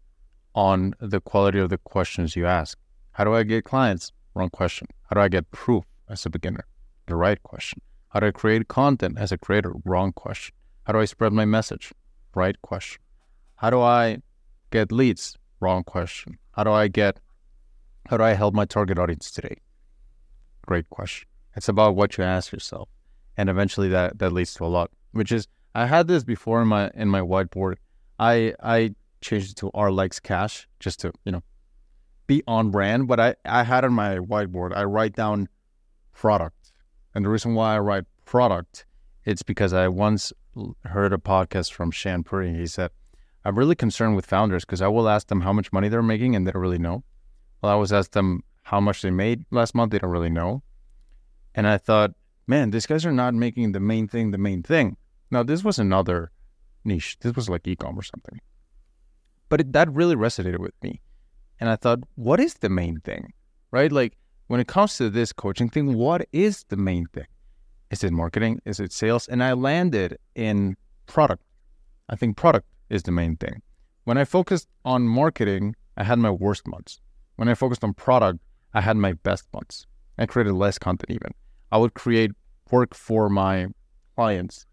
[0.54, 2.78] on the quality of the questions you ask.
[3.12, 4.12] How do I get clients?
[4.34, 4.88] Wrong question.
[5.04, 6.66] How do I get proof as a beginner?
[7.06, 7.80] The right question.
[8.08, 9.72] How do I create content as a creator?
[9.84, 10.54] Wrong question.
[10.84, 11.92] How do I spread my message?
[12.34, 13.00] Right question.
[13.56, 14.18] How do I
[14.70, 15.36] get leads?
[15.60, 16.38] Wrong question.
[16.52, 17.20] How do I get
[18.08, 19.56] how do I help my target audience today?
[20.66, 21.28] Great question.
[21.54, 22.88] It's about what you ask yourself.
[23.36, 24.90] And eventually that, that leads to a lot.
[25.12, 27.76] Which is I had this before in my in my whiteboard.
[28.18, 31.42] I I changed it to R likes cash just to, you know,
[32.26, 33.08] be on brand.
[33.08, 35.48] But I, I had on my whiteboard, I write down
[36.12, 36.72] product.
[37.14, 38.86] And the reason why I write product,
[39.24, 40.32] it's because I once
[40.84, 42.54] heard a podcast from Shaan Puri.
[42.54, 42.90] He said,
[43.44, 46.36] I'm really concerned with founders because I will ask them how much money they're making
[46.36, 47.02] and they don't really know.
[47.60, 49.92] Well, I always ask them how much they made last month.
[49.92, 50.62] They don't really know.
[51.54, 52.12] And I thought,
[52.46, 54.96] man, these guys are not making the main thing the main thing.
[55.30, 56.30] Now, this was another
[56.84, 57.18] niche.
[57.20, 58.40] This was like ecom or something.
[59.50, 61.02] But it, that really resonated with me.
[61.58, 63.34] And I thought, what is the main thing?
[63.70, 63.92] Right?
[63.92, 67.26] Like when it comes to this coaching thing, what is the main thing?
[67.90, 68.60] Is it marketing?
[68.64, 69.28] Is it sales?
[69.28, 71.42] And I landed in product.
[72.08, 73.60] I think product is the main thing.
[74.04, 77.00] When I focused on marketing, I had my worst months.
[77.36, 78.40] When I focused on product,
[78.74, 79.86] I had my best months.
[80.18, 81.32] I created less content even.
[81.72, 82.30] I would create
[82.70, 83.66] work for my
[84.14, 84.66] clients.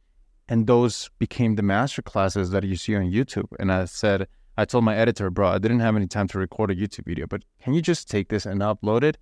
[0.49, 3.47] And those became the master classes that you see on YouTube.
[3.59, 4.27] And I said,
[4.57, 7.27] I told my editor, bro, I didn't have any time to record a YouTube video,
[7.27, 9.17] but can you just take this and upload it?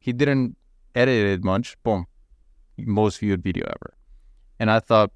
[0.00, 0.56] He didn't
[0.94, 1.76] edit it much.
[1.84, 2.06] Boom.
[2.78, 3.94] most viewed video ever.
[4.58, 5.12] And I thought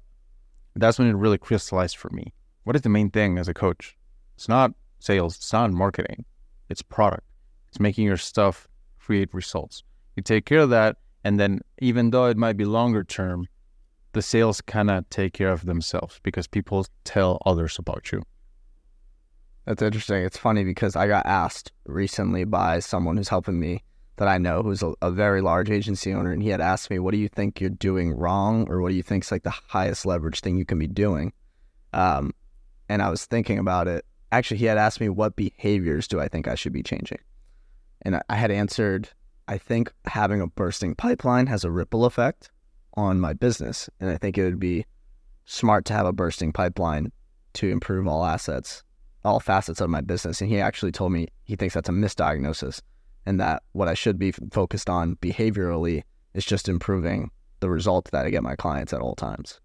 [0.75, 2.33] that's when it really crystallized for me.
[2.63, 3.97] What is the main thing as a coach?
[4.35, 6.23] It's not sales, it's not marketing,
[6.69, 7.27] it's product.
[7.67, 8.67] It's making your stuff
[8.99, 9.83] create results.
[10.15, 13.47] You take care of that, and then even though it might be longer term,
[14.13, 18.23] the sales of take care of themselves because people tell others about you.
[19.67, 20.23] That's interesting.
[20.23, 23.83] It's funny because I got asked recently by someone who's helping me
[24.15, 26.99] that I know who's a, a, very large agency owner, and he had asked me,
[26.99, 29.49] "What do you think you're doing wrong, or what do you think is like the
[29.49, 31.33] highest leverage thing you can be doing?"
[31.91, 32.31] Um,
[32.87, 34.05] and I was thinking about it.
[34.31, 37.19] Actually, he had asked me, "What behaviors do I think I should be changing?"
[38.03, 39.09] And I, I had answered,
[39.49, 42.51] "I think having a bursting pipeline has a ripple effect
[42.93, 44.85] on my business, and I think it would be
[45.43, 47.11] smart to have a bursting pipeline
[47.55, 48.83] to improve all assets,
[49.23, 52.81] all facets of my business." And he actually told me he thinks that's a misdiagnosis
[53.25, 56.03] and that what I should be focused on behaviorally
[56.33, 59.59] is just improving the results that I get my clients at all times.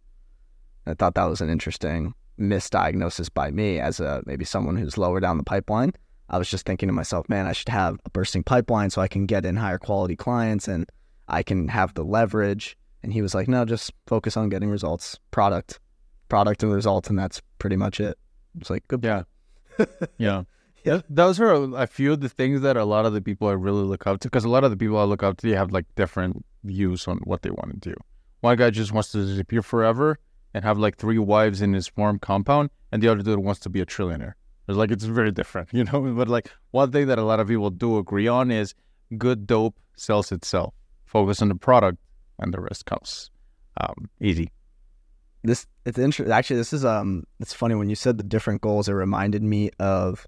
[0.87, 5.21] I thought that was an interesting misdiagnosis by me as a maybe someone who's lower
[5.21, 5.93] down the pipeline.
[6.29, 9.09] I was just thinking to myself, man, I should have a bursting pipeline so I
[9.09, 10.89] can get in higher quality clients and
[11.29, 12.77] I can have the leverage.
[13.03, 15.79] And he was like, no, just focus on getting results, product,
[16.29, 18.17] product and results, and that's pretty much it.
[18.59, 19.05] It's like good.
[19.05, 19.25] Yeah,
[20.19, 20.43] yeah.
[20.85, 23.53] Yeah, those are a few of the things that a lot of the people I
[23.53, 24.29] really look up to.
[24.29, 27.07] Because a lot of the people I look up to, they have like different views
[27.07, 27.95] on what they want to do.
[28.41, 30.19] One guy just wants to disappear forever
[30.55, 33.71] and have like three wives in his farm compound, and the other dude wants to
[33.71, 34.33] be a trillionaire.
[34.69, 36.01] It's like it's very different, you know.
[36.01, 38.75] But like one thing that a lot of people do agree on is
[39.17, 40.75] good dope sells itself.
[41.05, 41.99] Focus on the product,
[42.39, 43.31] and the rest comes
[43.81, 44.51] um, easy.
[45.45, 46.33] This it's interesting.
[46.33, 48.89] Actually, this is um, it's funny when you said the different goals.
[48.89, 50.27] It reminded me of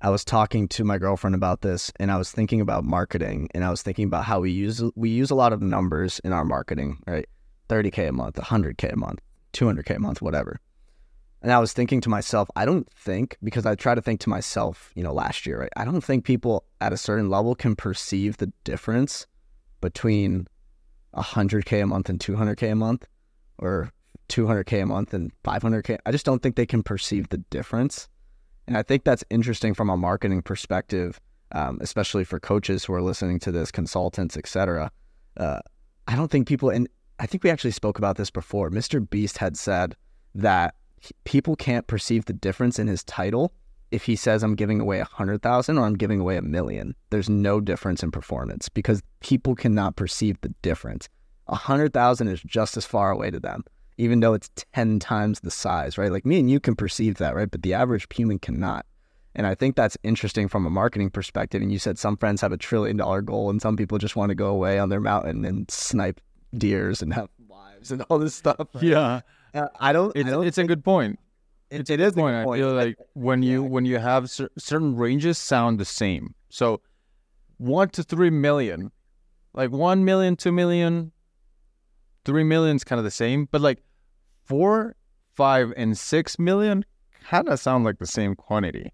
[0.00, 3.64] I was talking to my girlfriend about this and I was thinking about marketing and
[3.64, 6.44] I was thinking about how we use we use a lot of numbers in our
[6.44, 7.26] marketing, right?
[7.68, 9.20] 30k a month, 100k a month,
[9.54, 10.60] 200k a month, whatever.
[11.40, 14.30] And I was thinking to myself, I don't think because I try to think to
[14.30, 15.72] myself, you know, last year, right?
[15.76, 19.26] I don't think people at a certain level can perceive the difference
[19.80, 20.48] between
[21.14, 23.06] 100k a month and 200k a month
[23.58, 23.90] or
[24.28, 25.98] 200k a month and 500k.
[26.06, 28.08] I just don't think they can perceive the difference
[28.66, 31.20] and I think that's interesting from a marketing perspective,
[31.52, 34.90] um, especially for coaches who are listening to this, consultants, etc.
[35.36, 35.60] Uh,
[36.08, 38.70] I don't think people, and I think we actually spoke about this before.
[38.70, 39.08] Mr.
[39.08, 39.96] Beast had said
[40.34, 40.74] that
[41.24, 43.52] people can't perceive the difference in his title
[43.90, 46.94] if he says I'm giving away a hundred thousand or I'm giving away a million.
[47.10, 51.08] There's no difference in performance because people cannot perceive the difference.
[51.46, 53.64] A hundred thousand is just as far away to them
[53.98, 56.10] even though it's 10 times the size, right?
[56.10, 57.50] Like me and you can perceive that, right?
[57.50, 58.86] But the average human cannot.
[59.36, 61.60] And I think that's interesting from a marketing perspective.
[61.60, 64.30] And you said some friends have a trillion dollar goal and some people just want
[64.30, 66.20] to go away on their mountain and snipe
[66.56, 68.56] deers and have wives and all this stuff.
[68.74, 68.84] Right?
[68.84, 69.20] Yeah.
[69.52, 71.18] Uh, I don't, it's, I don't it's a good point.
[71.70, 72.44] It, it is a point.
[72.44, 72.60] point.
[72.60, 73.68] I feel like when you yeah.
[73.68, 76.34] when you have cer- certain ranges sound the same.
[76.48, 76.80] So
[77.56, 78.92] one to three million,
[79.54, 81.10] like one million, two million,
[82.24, 83.82] three million is kind of the same, but like
[84.44, 84.96] four,
[85.34, 86.84] five, and six million
[87.24, 88.90] kind of sound like the same quantity, yeah.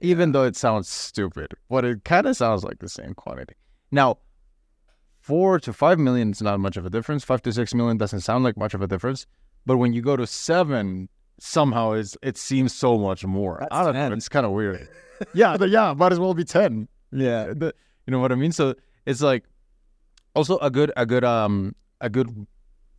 [0.00, 3.54] even though it sounds stupid, but it kind of sounds like the same quantity.
[3.90, 4.18] Now,
[5.20, 7.24] four to five million is not much of a difference.
[7.24, 9.26] Five to six million doesn't sound like much of a difference,
[9.66, 13.58] but when you go to seven, somehow it's, it seems so much more.
[13.60, 14.10] That's I don't 10.
[14.10, 14.16] know.
[14.16, 14.88] It's kind of weird.
[15.34, 16.88] yeah, the, yeah, might as well be ten.
[17.12, 17.74] Yeah, the,
[18.06, 18.52] you know what I mean.
[18.52, 18.74] So
[19.06, 19.44] it's like
[20.34, 22.46] also a good a good um a good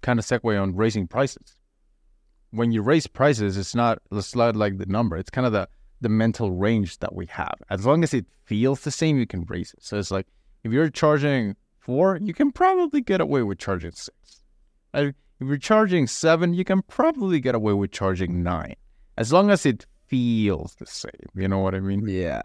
[0.02, 1.60] kind of segue on raising prices
[2.52, 5.18] when you raise prices, it's not it's not like the number.
[5.18, 5.68] It's kind of the
[6.02, 7.56] the mental range that we have.
[7.70, 9.84] As long as it feels the same, you can raise it.
[9.84, 10.28] So it's like
[10.64, 14.44] if you're charging four, you can probably get away with charging six.
[14.94, 18.76] If you're charging seven, you can probably get away with charging nine,
[19.18, 21.12] as long as it feels the same.
[21.36, 22.08] You know what I mean?
[22.08, 22.42] Yeah.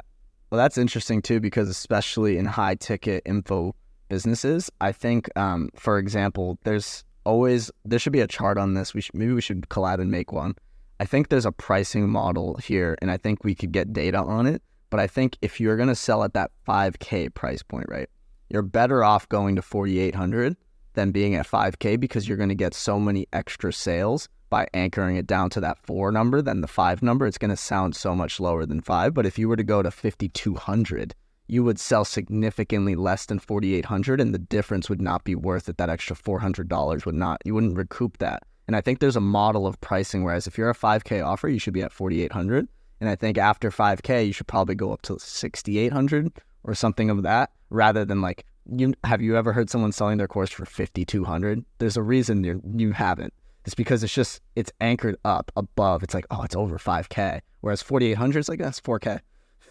[0.50, 3.74] Well, that's interesting too, because especially in high ticket info
[4.08, 8.94] businesses, I think, um, for example, there's always there should be a chart on this.
[8.94, 10.55] We should, maybe we should collab and make one.
[11.01, 14.46] I think there's a pricing model here, and I think we could get data on
[14.46, 14.62] it.
[14.90, 18.09] But I think if you're gonna sell at that 5K price point, right,
[18.49, 20.57] you're better off going to 4,800
[20.92, 25.26] than being at 5K because you're gonna get so many extra sales by anchoring it
[25.26, 27.26] down to that four number than the five number.
[27.26, 29.14] It's gonna sound so much lower than five.
[29.14, 31.14] But if you were to go to 5,200
[31.47, 35.76] you would sell significantly less than 4800 and the difference would not be worth it.
[35.76, 38.42] That extra $400 would not you wouldn't recoup that.
[38.66, 41.59] And i think there's a model of pricing whereas if you're a 5k offer you
[41.59, 42.66] should be at 4800
[43.01, 46.32] and i think after 5k you should probably go up to 6800
[46.64, 50.28] or something of that rather than like you have you ever heard someone selling their
[50.28, 53.34] course for 5200 there's a reason you you haven't.
[53.66, 56.03] It's because it's just it's anchored up above.
[56.03, 59.20] It's like oh it's over 5k whereas 4800 is like that's 4k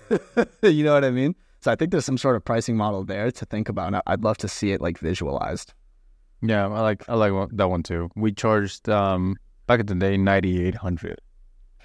[0.63, 3.31] you know what i mean so i think there's some sort of pricing model there
[3.31, 5.73] to think about i'd love to see it like visualized
[6.41, 9.35] yeah i like i like that one too we charged um
[9.67, 11.19] back in the day 9800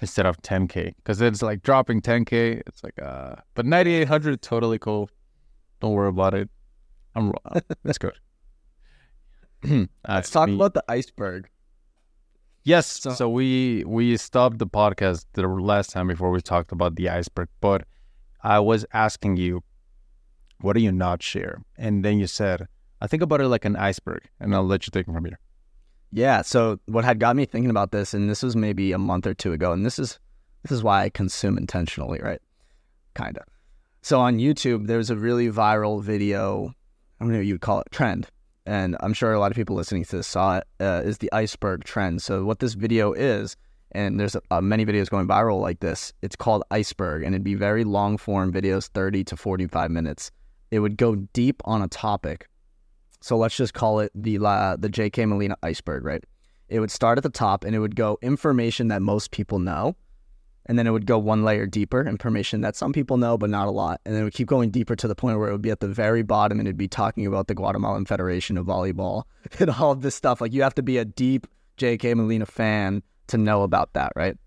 [0.01, 5.09] instead of 10k because it's like dropping 10k it's like uh but 9800 totally cool
[5.79, 6.49] don't worry about it
[7.15, 7.33] I'm
[7.83, 8.17] that's good.
[10.07, 10.55] Let's talk me.
[10.55, 11.49] about the iceberg.
[12.63, 16.95] Yes, so, so, we we stopped the podcast the last time before we talked about
[16.95, 17.85] the iceberg, but
[18.43, 19.63] I was asking you,
[20.61, 21.61] what do you not share?
[21.77, 22.67] And then you said,
[23.01, 25.39] I think about it like an iceberg, and I'll let you take it from here.
[26.11, 26.41] Yeah.
[26.41, 29.33] So what had got me thinking about this, and this was maybe a month or
[29.33, 30.19] two ago, and this is
[30.63, 32.41] this is why I consume intentionally, right?
[33.15, 33.43] Kinda.
[34.01, 36.73] So on YouTube, there's a really viral video
[37.19, 38.29] I don't know you'd call it trend,
[38.65, 40.63] and I'm sure a lot of people listening to this saw it.
[40.79, 42.21] Uh, is the iceberg trend.
[42.21, 43.57] So what this video is,
[43.91, 46.13] and there's uh, many videos going viral like this.
[46.21, 50.31] It's called iceberg, and it'd be very long form videos, 30 to 45 minutes.
[50.71, 52.47] It would go deep on a topic.
[53.21, 55.25] So let's just call it the uh, the J.K.
[55.25, 56.23] Molina iceberg, right?
[56.69, 59.95] It would start at the top, and it would go information that most people know
[60.69, 63.67] and then it would go one layer deeper, information that some people know but not
[63.67, 65.63] a lot, and then it would keep going deeper to the point where it would
[65.63, 69.23] be at the very bottom and it'd be talking about the Guatemalan Federation of Volleyball
[69.59, 70.39] and all of this stuff.
[70.39, 71.47] Like you have to be a deep
[71.77, 72.13] J.K.
[72.13, 74.37] Molina fan to know about that, right?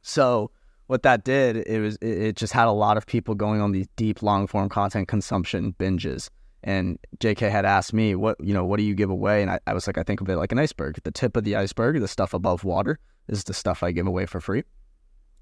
[0.00, 0.52] So
[0.86, 3.88] what that did, it was it just had a lot of people going on these
[3.96, 6.30] deep, long form content consumption binges.
[6.62, 9.42] And JK had asked me, what you know, what do you give away?
[9.42, 10.98] And I, I was like, I think of it like an iceberg.
[11.02, 14.26] The tip of the iceberg, the stuff above water, is the stuff I give away
[14.26, 14.62] for free.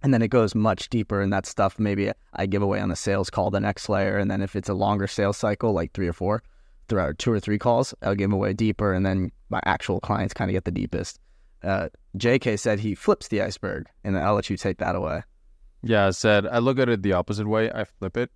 [0.02, 2.96] And then it goes much deeper, and that stuff maybe I give away on the
[2.96, 4.18] sales call the next layer.
[4.18, 6.42] And then if it's a longer sales cycle, like three or four,
[6.88, 10.50] throughout two or three calls, I'll give away deeper, and then my actual clients kind
[10.50, 11.18] of get the deepest.
[11.62, 11.88] Uh,
[12.18, 15.22] JK said he flips the iceberg, and I'll let you take that away.
[15.84, 17.70] Yeah, I said I look at it the opposite way.
[17.70, 18.30] I flip it,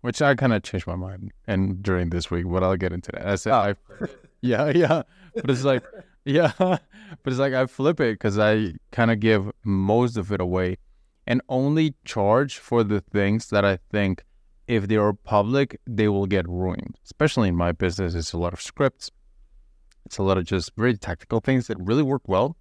[0.00, 3.12] which I kind of changed my mind and during this week, but I'll get into
[3.12, 3.26] that.
[3.26, 3.74] I said, oh.
[4.00, 4.06] I,
[4.42, 5.02] yeah, yeah,
[5.34, 5.84] but it's like,
[6.24, 6.80] yeah, but
[7.26, 10.78] it's like I flip it because I kind of give most of it away
[11.26, 14.24] and only charge for the things that I think
[14.66, 16.96] if they are public, they will get ruined.
[17.04, 19.10] Especially in my business, it's a lot of scripts.
[20.06, 22.56] It's a lot of just very tactical things that really work well.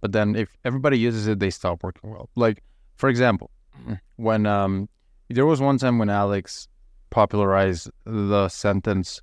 [0.00, 2.30] But then if everybody uses it, they stop working well.
[2.34, 2.62] Like,
[2.96, 3.50] for example,
[4.16, 4.88] when um,
[5.28, 6.68] there was one time when Alex
[7.10, 9.20] popularized the sentence,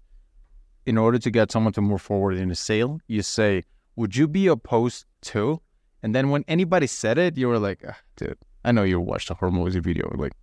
[0.86, 3.64] in order to get someone to move forward in a sale, you say,
[3.98, 5.62] Would you be opposed to?
[6.04, 9.30] And then when anybody said it, you were like, ah, dude, I know you watched
[9.30, 10.34] the Hormozi video, like,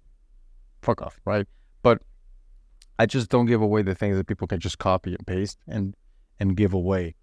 [0.83, 1.47] fuck off, right?
[1.83, 2.03] But
[2.99, 5.95] I just don't give away the things that people can just copy and paste and
[6.41, 7.15] and give away.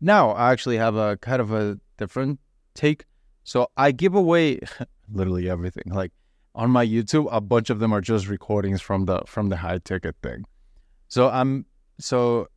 [0.00, 2.40] Now I actually have a kind of a different
[2.74, 3.04] take.
[3.44, 4.60] So I give away
[5.12, 5.84] literally everything.
[5.86, 6.12] Like
[6.54, 9.78] on my YouTube, a bunch of them are just recordings from the from the high
[9.78, 10.44] ticket thing.
[11.08, 11.66] So I'm
[11.98, 12.48] so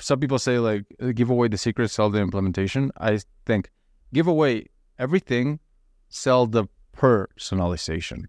[0.00, 0.84] some people say like
[1.14, 2.92] give away the secret, sell the implementation.
[2.98, 3.70] I think
[4.14, 4.66] give away
[4.98, 5.60] everything,
[6.08, 6.66] sell the
[6.96, 8.26] personalization.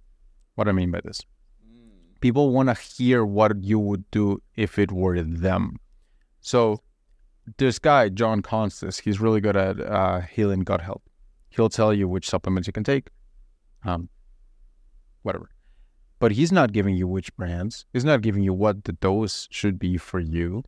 [0.56, 1.22] What I mean by this,
[2.22, 5.80] people want to hear what you would do if it were them.
[6.42, 6.82] So
[7.58, 11.02] this guy John Constance, he's really good at uh, healing gut health.
[11.50, 13.10] He'll tell you which supplements you can take,
[13.86, 14.10] um,
[15.24, 15.50] whatever.
[16.20, 17.86] But he's not giving you which brands.
[17.92, 20.64] He's not giving you what the dose should be for you.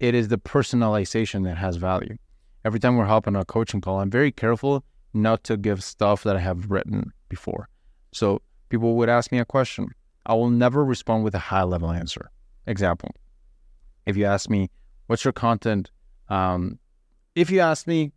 [0.00, 2.16] It is the personalization that has value.
[2.64, 6.22] Every time we're hopping on a coaching call, I'm very careful not to give stuff
[6.22, 7.68] that I have written before.
[8.12, 9.88] So people would ask me a question.
[10.24, 12.30] I will never respond with a high level answer.
[12.66, 13.14] Example,
[14.06, 14.70] if you ask me,
[15.06, 15.90] what's your content?
[16.28, 16.78] Um,
[17.34, 18.12] if you ask me,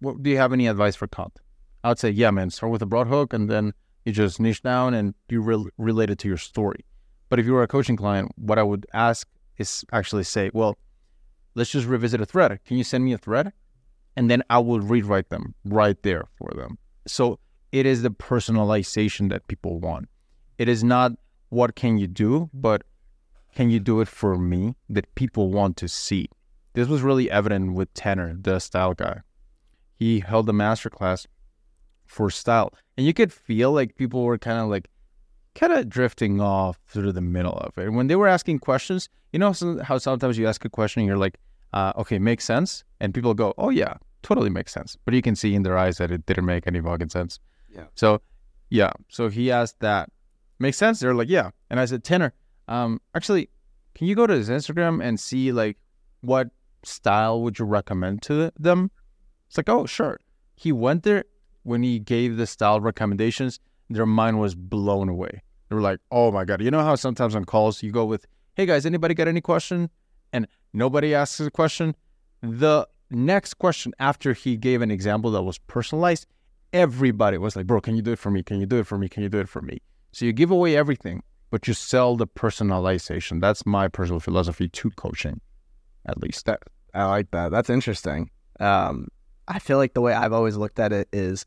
[0.00, 1.40] what, do you have any advice for content?
[1.84, 3.72] I would say, yeah, man, start with a broad hook and then
[4.04, 6.84] you just niche down and you re- relate it to your story.
[7.28, 9.28] But if you were a coaching client, what I would ask
[9.58, 10.78] is actually say, well,
[11.54, 12.58] let's just revisit a thread.
[12.64, 13.52] Can you send me a thread?
[14.18, 16.76] and then I will rewrite them right there for them.
[17.06, 17.38] So
[17.70, 20.08] it is the personalization that people want.
[20.58, 21.12] It is not
[21.50, 22.82] what can you do, but
[23.54, 26.28] can you do it for me that people want to see.
[26.72, 29.20] This was really evident with Tanner, the style guy.
[29.94, 31.24] He held a masterclass
[32.08, 34.88] for style, and you could feel like people were kind of like
[35.54, 37.86] kind of drifting off through the middle of it.
[37.86, 39.52] And when they were asking questions, you know
[39.82, 41.38] how sometimes you ask a question and you're like,
[41.72, 44.96] uh, okay, makes sense, and people go, oh yeah, totally makes sense.
[45.04, 47.38] But you can see in their eyes that it didn't make any fucking sense.
[47.72, 47.84] Yeah.
[47.94, 48.20] So,
[48.70, 48.92] yeah.
[49.08, 50.10] So he asked that.
[50.58, 50.98] Makes sense?
[50.98, 51.50] They're like, yeah.
[51.70, 52.32] And I said, Tanner,
[52.66, 53.48] um, actually,
[53.94, 55.76] can you go to his Instagram and see like
[56.22, 56.48] what
[56.82, 58.90] style would you recommend to them?
[59.48, 60.20] It's like, oh, sure.
[60.56, 61.24] He went there
[61.62, 65.42] when he gave the style recommendations, their mind was blown away.
[65.68, 66.62] They were like, oh my God.
[66.62, 69.90] You know how sometimes on calls you go with, hey guys, anybody got any question?
[70.32, 71.94] And nobody asks a question.
[72.40, 76.26] The next question after he gave an example that was personalized,
[76.72, 78.42] everybody was like, bro, can you do it for me?
[78.42, 79.08] Can you do it for me?
[79.08, 79.80] Can you do it for me?
[80.12, 83.40] So you give away everything, but you sell the personalization.
[83.40, 85.40] That's my personal philosophy to coaching,
[86.06, 86.46] at least.
[86.46, 86.62] That
[86.94, 87.50] I like that.
[87.50, 88.30] That's interesting.
[88.60, 89.08] Um,
[89.48, 91.46] I feel like the way I've always looked at it is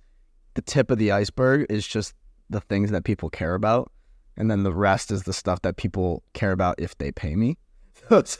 [0.55, 2.15] the tip of the iceberg is just
[2.49, 3.91] the things that people care about,
[4.35, 7.57] and then the rest is the stuff that people care about if they pay me.
[8.11, 8.39] it's,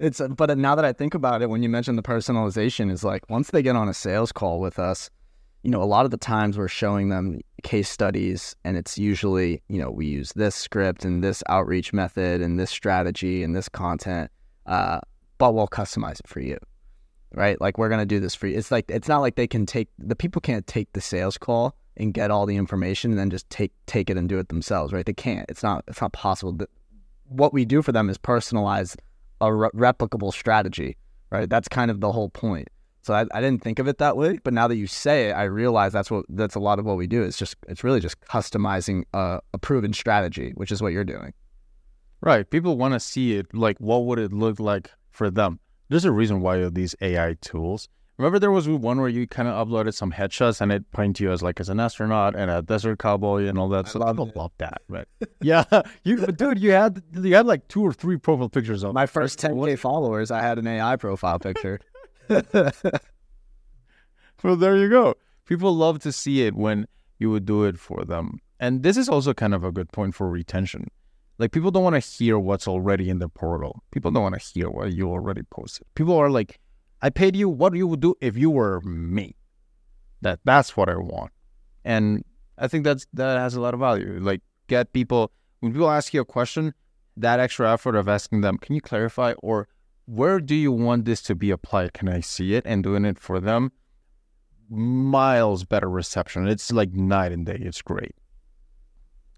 [0.00, 3.30] it's but now that I think about it, when you mentioned the personalization, is like
[3.30, 5.08] once they get on a sales call with us,
[5.62, 9.62] you know, a lot of the times we're showing them case studies, and it's usually
[9.68, 13.68] you know we use this script and this outreach method and this strategy and this
[13.68, 14.32] content,
[14.66, 14.98] uh,
[15.38, 16.58] but we'll customize it for you
[17.34, 17.60] right?
[17.60, 18.56] Like we're gonna do this for you.
[18.56, 21.74] It's like it's not like they can take the people can't take the sales call
[21.96, 24.92] and get all the information and then just take take it and do it themselves,
[24.92, 25.06] right?
[25.06, 25.48] They can't.
[25.48, 26.58] It's not it's not possible.
[27.28, 28.96] What we do for them is personalize
[29.40, 30.96] a re- replicable strategy,
[31.30, 31.48] right?
[31.48, 32.68] That's kind of the whole point.
[33.02, 35.32] So I, I didn't think of it that way, but now that you say it,
[35.32, 37.22] I realize that's what that's a lot of what we do.
[37.22, 41.32] It's just it's really just customizing a, a proven strategy, which is what you're doing.
[42.20, 42.48] Right.
[42.48, 43.54] People want to see it.
[43.54, 45.60] Like, what would it look like for them?
[45.88, 49.68] There's a reason why these AI tools Remember, there was one where you kind of
[49.68, 52.98] uploaded some headshots and it pointed you as like as an astronaut and a desert
[52.98, 53.88] cowboy and all that.
[53.88, 55.06] So love people love that, right?
[55.42, 55.64] yeah,
[56.02, 59.38] you dude, you had you had like two or three profile pictures of my first
[59.38, 60.30] 10k followers.
[60.30, 61.78] I had an AI profile picture.
[62.28, 62.72] well,
[64.56, 65.14] there you go.
[65.44, 66.86] People love to see it when
[67.18, 70.14] you would do it for them, and this is also kind of a good point
[70.14, 70.88] for retention.
[71.38, 73.82] Like people don't want to hear what's already in the portal.
[73.90, 75.86] People don't want to hear what you already posted.
[75.94, 76.58] People are like
[77.02, 79.36] I paid you what you would do if you were me.
[80.22, 81.32] That that's what I want.
[81.84, 82.24] And
[82.58, 84.18] I think that's that has a lot of value.
[84.20, 85.30] Like get people
[85.60, 86.74] when people ask you a question,
[87.16, 89.68] that extra effort of asking them, can you clarify or
[90.06, 91.92] where do you want this to be applied?
[91.92, 92.64] Can I see it?
[92.64, 93.72] And doing it for them,
[94.70, 96.46] miles better reception.
[96.46, 97.58] It's like night and day.
[97.60, 98.14] It's great.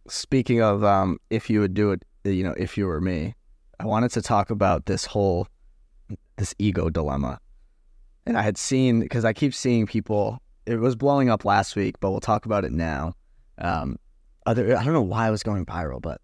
[0.09, 3.35] Speaking of um, if you would do it, you know, if you were me,
[3.81, 5.49] I wanted to talk about this whole
[6.37, 7.41] this ego dilemma
[8.29, 10.41] and I had seen because I keep seeing people.
[10.67, 13.15] It was blowing up last week, but we'll talk about it now.
[13.57, 13.97] Um,
[14.45, 16.21] other, I don't know why it was going viral, but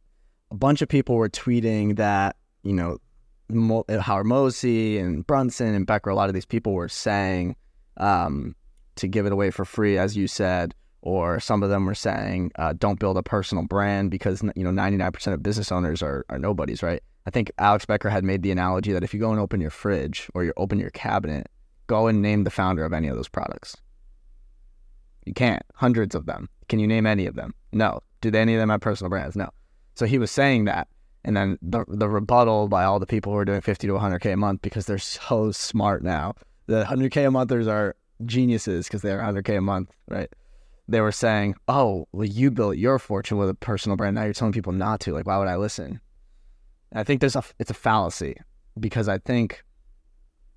[0.50, 2.98] a bunch of people were tweeting that you know
[3.48, 6.10] Mo, Hormozi and Brunson and Becker.
[6.10, 7.56] A lot of these people were saying
[7.96, 8.54] um,
[8.96, 10.74] to give it away for free, as you said,
[11.04, 14.70] or some of them were saying uh, don't build a personal brand because you know
[14.70, 17.02] 99% of business owners are, are nobodies, right?
[17.26, 19.70] I think Alex Becker had made the analogy that if you go and open your
[19.70, 21.48] fridge or you open your cabinet
[21.86, 23.76] go and name the founder of any of those products.
[25.24, 25.62] You can't.
[25.74, 26.48] Hundreds of them.
[26.68, 27.54] Can you name any of them?
[27.72, 28.00] No.
[28.20, 29.36] Do any of them have personal brands?
[29.36, 29.50] No.
[29.94, 30.88] So he was saying that.
[31.24, 34.34] And then the, the rebuttal by all the people who are doing 50 to 100K
[34.34, 36.34] a month because they're so smart now.
[36.66, 40.30] The 100K a monthers are geniuses because they're 100K a month, right?
[40.86, 44.14] They were saying, oh, well, you built your fortune with a personal brand.
[44.14, 45.12] Now you're telling people not to.
[45.12, 46.00] Like, why would I listen?
[46.92, 48.36] And I think there's a, it's a fallacy
[48.78, 49.64] because I think,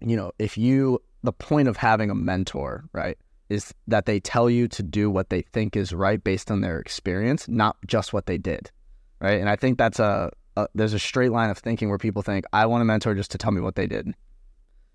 [0.02, 3.18] you know, if you the point of having a mentor, right,
[3.50, 6.80] is that they tell you to do what they think is right based on their
[6.80, 8.72] experience, not just what they did,
[9.20, 9.40] right?
[9.40, 12.46] And I think that's a, a there's a straight line of thinking where people think
[12.54, 14.14] I want a mentor just to tell me what they did.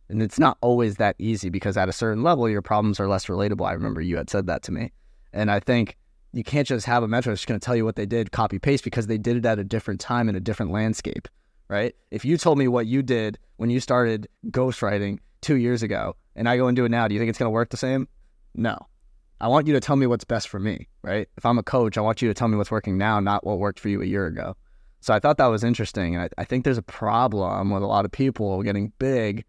[0.09, 3.27] And it's not always that easy because at a certain level, your problems are less
[3.27, 3.67] relatable.
[3.67, 4.93] I remember you had said that to me.
[5.33, 5.97] And I think
[6.33, 8.59] you can't just have a mentor that's going to tell you what they did, copy
[8.59, 11.29] paste, because they did it at a different time in a different landscape,
[11.69, 11.95] right?
[12.11, 16.49] If you told me what you did when you started ghostwriting two years ago and
[16.49, 18.09] I go and do it now, do you think it's going to work the same?
[18.55, 18.79] No.
[19.41, 21.29] I want you to tell me what's best for me, right?
[21.37, 23.59] If I'm a coach, I want you to tell me what's working now, not what
[23.59, 24.57] worked for you a year ago.
[25.01, 26.15] So I thought that was interesting.
[26.15, 29.45] And I, I think there's a problem with a lot of people getting big,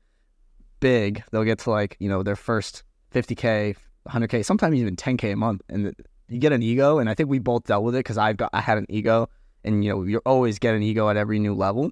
[0.80, 1.24] big.
[1.32, 3.76] They'll get to like, you know, their first 50K,
[4.08, 5.62] 100K, sometimes even 10K a month.
[5.70, 5.96] And
[6.28, 7.00] you get an ego.
[7.00, 9.30] And I think we both dealt with it because I've got, I had an ego.
[9.64, 11.92] And, you know, you always get an ego at every new level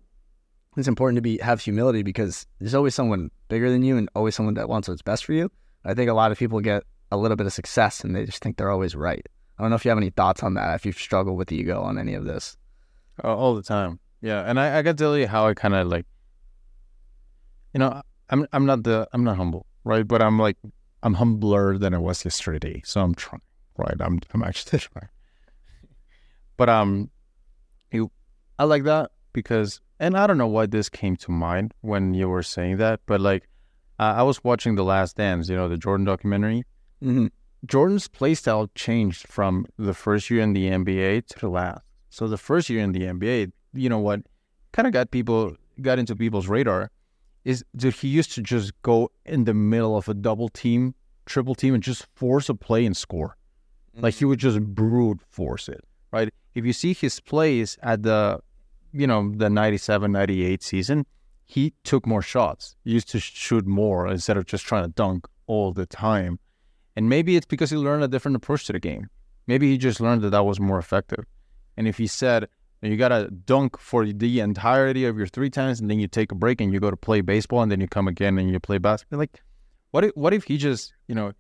[0.77, 4.35] it's important to be have humility because there's always someone bigger than you and always
[4.35, 5.51] someone that wants what's best for you.
[5.83, 8.41] I think a lot of people get a little bit of success and they just
[8.41, 9.25] think they're always right.
[9.57, 10.75] I don't know if you have any thoughts on that.
[10.75, 12.57] If you've struggled with the ego on any of this,
[13.23, 13.99] all the time.
[14.21, 16.05] Yeah, and I, I got to tell you how I kind of like,
[17.73, 20.07] you know, I'm I'm not the I'm not humble, right?
[20.07, 20.57] But I'm like
[21.03, 23.41] I'm humbler than I was yesterday, so I'm trying,
[23.77, 23.95] right?
[23.99, 25.09] I'm I'm actually trying.
[26.57, 27.09] But um,
[27.91, 28.11] you,
[28.59, 32.29] I like that because and I don't know why this came to mind when you
[32.29, 33.47] were saying that, but like
[33.99, 36.63] uh, I was watching The Last Dance, you know, the Jordan documentary.
[37.03, 37.27] Mm-hmm.
[37.65, 41.81] Jordan's playstyle changed from the first year in the NBA to the last.
[42.09, 44.21] So the first year in the NBA, you know what,
[44.71, 46.91] kind of got people got into people's radar
[47.43, 51.55] is that he used to just go in the middle of a double team, triple
[51.55, 53.37] team, and just force a play and score.
[53.95, 54.29] Like he mm-hmm.
[54.29, 56.33] would just brute force it, right?
[56.53, 58.39] If you see his plays at the,
[58.93, 61.05] you know, the 97, 98 season,
[61.45, 62.75] he took more shots.
[62.83, 66.39] He used to shoot more instead of just trying to dunk all the time.
[66.95, 69.09] And maybe it's because he learned a different approach to the game.
[69.47, 71.25] Maybe he just learned that that was more effective.
[71.75, 72.47] And if he said,
[72.89, 76.31] you got to dunk for the entirety of your three times and then you take
[76.31, 78.59] a break and you go to play baseball and then you come again and you
[78.59, 79.43] play basketball, like,
[79.91, 81.33] what if, what if he just, you know,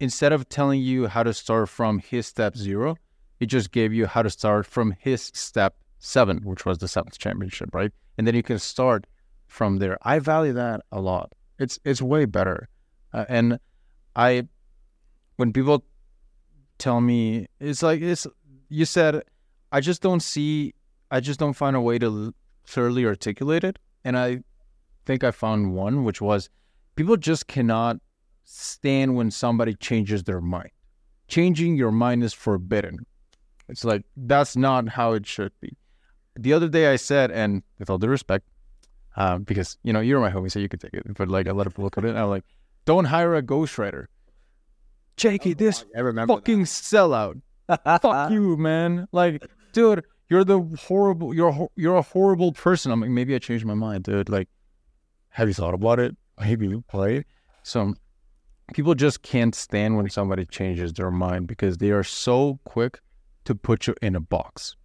[0.00, 2.96] instead of telling you how to start from his step zero,
[3.38, 7.18] he just gave you how to start from his step seven, which was the seventh
[7.18, 7.90] championship, right?
[8.16, 9.06] And then you can start
[9.46, 9.98] from there.
[10.02, 11.32] I value that a lot.
[11.58, 12.68] It's it's way better,
[13.12, 13.58] uh, and
[14.16, 14.48] I
[15.36, 15.84] when people
[16.78, 18.26] tell me it's like it's
[18.68, 19.22] you said
[19.72, 20.74] I just don't see
[21.10, 22.34] I just don't find a way to
[22.66, 24.42] clearly articulate it, and I
[25.04, 26.48] think I found one, which was
[26.94, 27.98] people just cannot
[28.44, 30.70] stand when somebody changes their mind.
[31.28, 33.06] Changing your mind is forbidden.
[33.68, 35.76] It's like that's not how it should be.
[36.36, 38.46] The other day I said, and with all due respect,
[39.16, 41.04] uh, because you know you're my homie, so you could take it.
[41.14, 42.44] But like a lot of people look at it, and I'm like,
[42.84, 44.06] don't hire a ghostwriter.
[45.16, 47.40] Jakey, this I remember fucking sellout.
[47.68, 49.08] Fuck you, man.
[49.12, 49.42] Like,
[49.72, 51.34] dude, you're the horrible.
[51.34, 52.92] You're you're a horrible person.
[52.92, 54.28] I'm like, maybe I changed my mind, dude.
[54.28, 54.48] Like,
[55.30, 56.16] have you thought about it?
[56.40, 57.24] Maybe you play.
[57.62, 57.94] So
[58.74, 63.00] people just can't stand when somebody changes their mind because they are so quick
[63.44, 64.76] to put you in a box.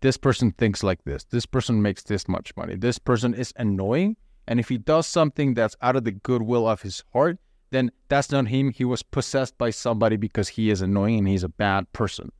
[0.00, 1.24] This person thinks like this.
[1.24, 2.76] This person makes this much money.
[2.76, 4.16] This person is annoying.
[4.46, 7.38] And if he does something that's out of the goodwill of his heart,
[7.70, 8.70] then that's not him.
[8.70, 12.30] He was possessed by somebody because he is annoying and he's a bad person.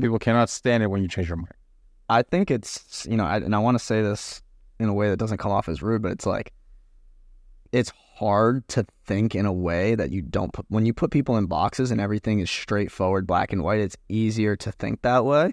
[0.00, 1.54] People cannot stand it when you change your mind.
[2.08, 4.42] I think it's you know, I, and I want to say this
[4.78, 6.52] in a way that doesn't come off as rude, but it's like
[7.72, 11.36] it's hard to think in a way that you don't put when you put people
[11.36, 13.80] in boxes and everything is straightforward, black and white.
[13.80, 15.52] It's easier to think that way.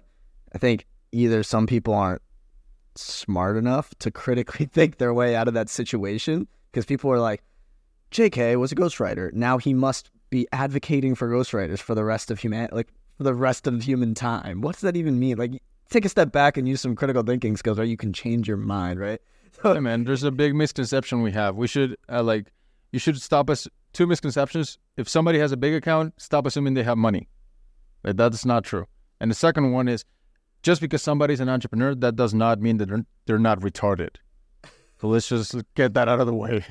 [0.54, 2.22] I think either some people aren't
[2.94, 7.42] smart enough to critically think their way out of that situation because people are like,
[8.10, 8.56] J.K.
[8.56, 9.32] was a ghostwriter.
[9.32, 12.74] Now he must be advocating for ghostwriters for the rest of humanity.
[12.74, 14.60] like for the rest of human time.
[14.60, 15.38] What does that even mean?
[15.38, 15.60] Like,
[15.90, 17.88] take a step back and use some critical thinking skills, right?
[17.88, 19.20] You can change your mind, right?
[19.62, 21.56] Hey man, there's a big misconception we have.
[21.56, 22.52] We should uh, like
[22.92, 24.76] you should stop us two misconceptions.
[24.98, 27.26] If somebody has a big account, stop assuming they have money.
[28.04, 28.84] Like, That is not true.
[29.18, 30.04] And the second one is
[30.62, 34.16] just because somebody's an entrepreneur, that does not mean that they're, they're not retarded.
[35.00, 36.64] So let's just get that out of the way.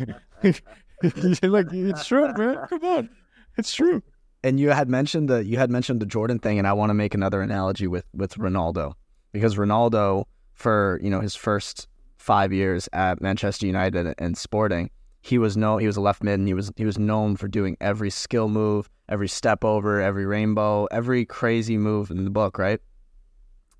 [0.43, 2.57] like it's true, man.
[2.69, 3.09] Come on,
[3.57, 4.03] it's true.
[4.45, 6.93] And you had mentioned the you had mentioned the Jordan thing, and I want to
[6.93, 8.93] make another analogy with with Ronaldo
[9.31, 11.87] because Ronaldo for you know his first
[12.17, 14.91] five years at Manchester United and Sporting,
[15.23, 17.47] he was no he was a left mid, and he was he was known for
[17.47, 22.59] doing every skill move, every step over, every rainbow, every crazy move in the book,
[22.59, 22.79] right?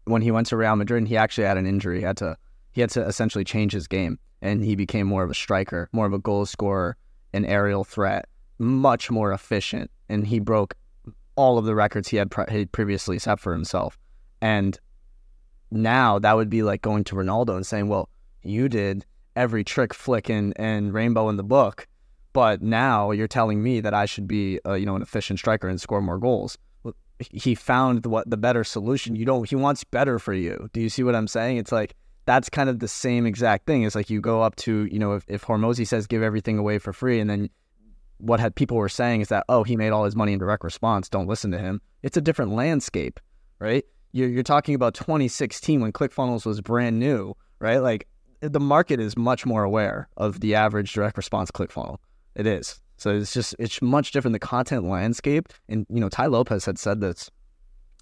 [0.06, 2.00] When he went to Real Madrid, he actually had an injury.
[2.00, 2.36] He had to
[2.72, 6.08] he had to essentially change his game, and he became more of a striker, more
[6.08, 6.98] of a goal scorer,
[7.34, 8.28] an aerial threat,
[8.58, 10.76] much more efficient, and he broke
[11.36, 13.98] all of the records he had pre- previously set for himself.
[14.42, 14.80] And
[15.72, 18.10] now that would be like going to Ronaldo and saying, "Well,
[18.42, 21.88] you did every trick, flick, and, and rainbow in the book,
[22.32, 25.68] but now you're telling me that I should be, uh, you know, an efficient striker
[25.68, 26.58] and score more goals."
[27.18, 29.16] He found the, what the better solution.
[29.16, 29.50] You don't.
[29.50, 30.70] He wants better for you.
[30.74, 31.58] Do you see what I'm saying?
[31.58, 31.96] It's like
[32.26, 33.84] that's kind of the same exact thing.
[33.84, 36.78] It's like you go up to, you know, if, if Hormozi says give everything away
[36.78, 37.50] for free, and then
[38.18, 40.64] what had people were saying is that oh he made all his money in direct
[40.64, 41.10] response.
[41.10, 41.82] Don't listen to him.
[42.04, 43.20] It's a different landscape,
[43.60, 43.86] right?
[44.12, 47.78] You're you're talking about 2016 when ClickFunnels was brand new, right?
[47.78, 48.08] Like
[48.42, 51.98] the market is much more aware of the average direct response ClickFunnel.
[52.36, 52.80] It is.
[52.98, 54.34] So it's just it's much different.
[54.34, 57.30] The content landscape, and you know, Tai Lopez had said this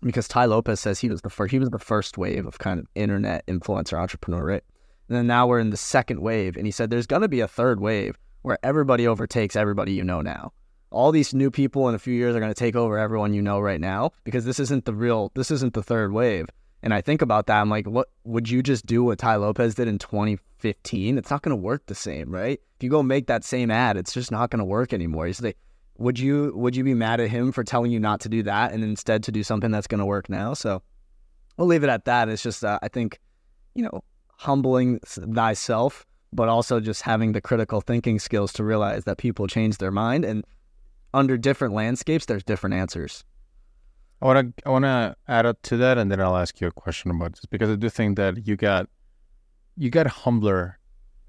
[0.01, 1.51] because Tai Lopez says he was the first.
[1.51, 4.64] He was the first wave of kind of internet influencer entrepreneur, right?
[5.09, 7.47] And then now we're in the second wave, and he said there's gonna be a
[7.47, 10.54] third wave where everybody overtakes everybody you know now.
[10.91, 13.41] All these new people in a few years are going to take over everyone you
[13.41, 16.48] know right now because this isn't the real, this isn't the third wave.
[16.84, 17.62] And I think about that.
[17.62, 21.18] I'm like, what would you just do what Tai Lopez did in 2015?
[21.18, 22.60] It's not going to work the same, right?
[22.76, 25.26] If you go make that same ad, it's just not going to work anymore.
[25.26, 25.58] He's like,
[25.98, 28.74] would you would you be mad at him for telling you not to do that
[28.74, 30.54] and instead to do something that's going to work now?
[30.54, 30.82] So
[31.58, 32.28] we'll leave it at that.
[32.30, 33.20] It's just uh, I think,
[33.76, 34.04] you know,
[34.36, 36.06] humbling thyself,
[36.36, 40.26] but also just having the critical thinking skills to realize that people change their mind
[40.26, 40.46] and
[41.14, 43.24] under different landscapes, there's different answers.
[44.22, 46.68] I want to I want to add up to that, and then I'll ask you
[46.68, 48.88] a question about this because I do think that you got
[49.76, 50.80] you got humbler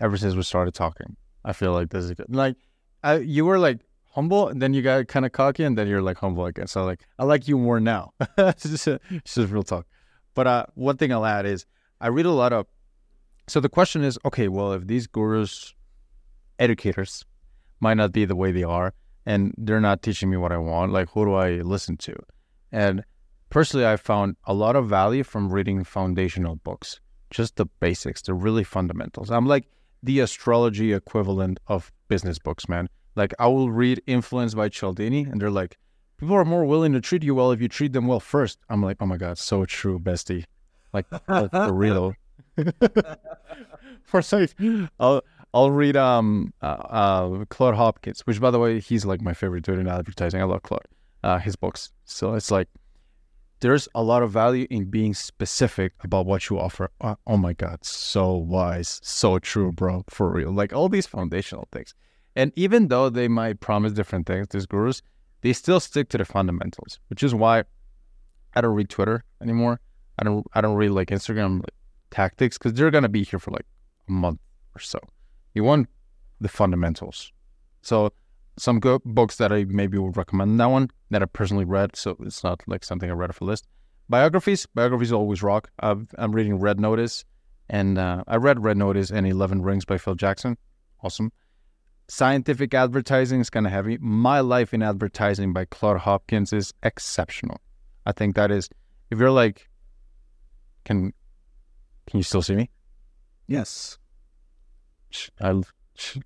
[0.01, 1.17] ever since we started talking.
[1.45, 2.35] I feel like this is good.
[2.35, 2.57] like
[3.03, 3.81] I, you were like
[4.15, 6.69] humble, and then you got kind of cocky, and then you're like humble again.
[6.69, 8.13] So like I like you more now.
[8.39, 9.87] it's, just, it's just real talk.
[10.35, 11.67] But uh, one thing I'll add is
[12.01, 12.67] I read a lot of.
[13.47, 15.75] So the question is, okay, well, if these gurus,
[16.59, 17.25] educators,
[17.81, 18.95] might not be the way they are,
[19.27, 22.15] and they're not teaching me what I want, like who do I listen to?
[22.73, 23.05] And
[23.51, 28.35] personally, I found a lot of value from reading foundational books, just the basics, the
[28.35, 29.31] really fundamentals.
[29.31, 29.67] I'm like
[30.03, 32.89] the astrology equivalent of business books, man.
[33.17, 35.77] Like I will read Influence by Cialdini, and they're like,
[36.19, 38.59] people are more willing to treat you well if you treat them well first.
[38.69, 40.45] I'm like, oh my god, so true, bestie.
[40.93, 42.15] Like for real.
[44.05, 44.55] for sake,
[44.99, 49.35] I'll I'll read um uh, uh, Claude Hopkins, which by the way, he's like my
[49.35, 50.41] favorite dude in advertising.
[50.41, 50.87] I love Claude
[51.25, 51.91] uh, his books.
[52.05, 52.69] So it's like
[53.61, 56.91] there's a lot of value in being specific about what you offer.
[57.01, 60.53] Uh, oh my God, so wise, so true, bro, for real.
[60.53, 61.95] Like all these foundational things.
[62.37, 65.01] And even though they might promise different things, these gurus,
[65.41, 67.65] they still stick to the fundamentals, which is why
[68.55, 69.81] I don't read Twitter anymore.
[70.19, 71.75] I don't I don't read like Instagram like,
[72.15, 73.67] tactics because they're gonna be here for like
[74.09, 74.41] a month
[74.77, 74.99] or so.
[75.55, 75.89] You want
[76.41, 77.33] the fundamentals.
[77.83, 78.13] So
[78.57, 80.61] some good books that I maybe would recommend.
[80.61, 83.45] That one that I personally read, so it's not like something I read off a
[83.45, 83.67] list.
[84.09, 85.71] Biographies, biographies always rock.
[85.81, 87.25] i am reading Red Notice,
[87.69, 90.57] and uh, I read Red Notice and Eleven Rings by Phil Jackson.
[91.03, 91.33] Awesome.
[92.09, 93.97] Scientific advertising is kind of heavy.
[93.99, 97.61] My Life in Advertising by Claude Hopkins is exceptional.
[98.07, 98.69] I think that is,
[99.11, 99.69] if you're like,
[100.85, 101.15] can
[102.07, 102.71] can you still see me?
[103.47, 103.99] Yes.
[105.41, 105.61] I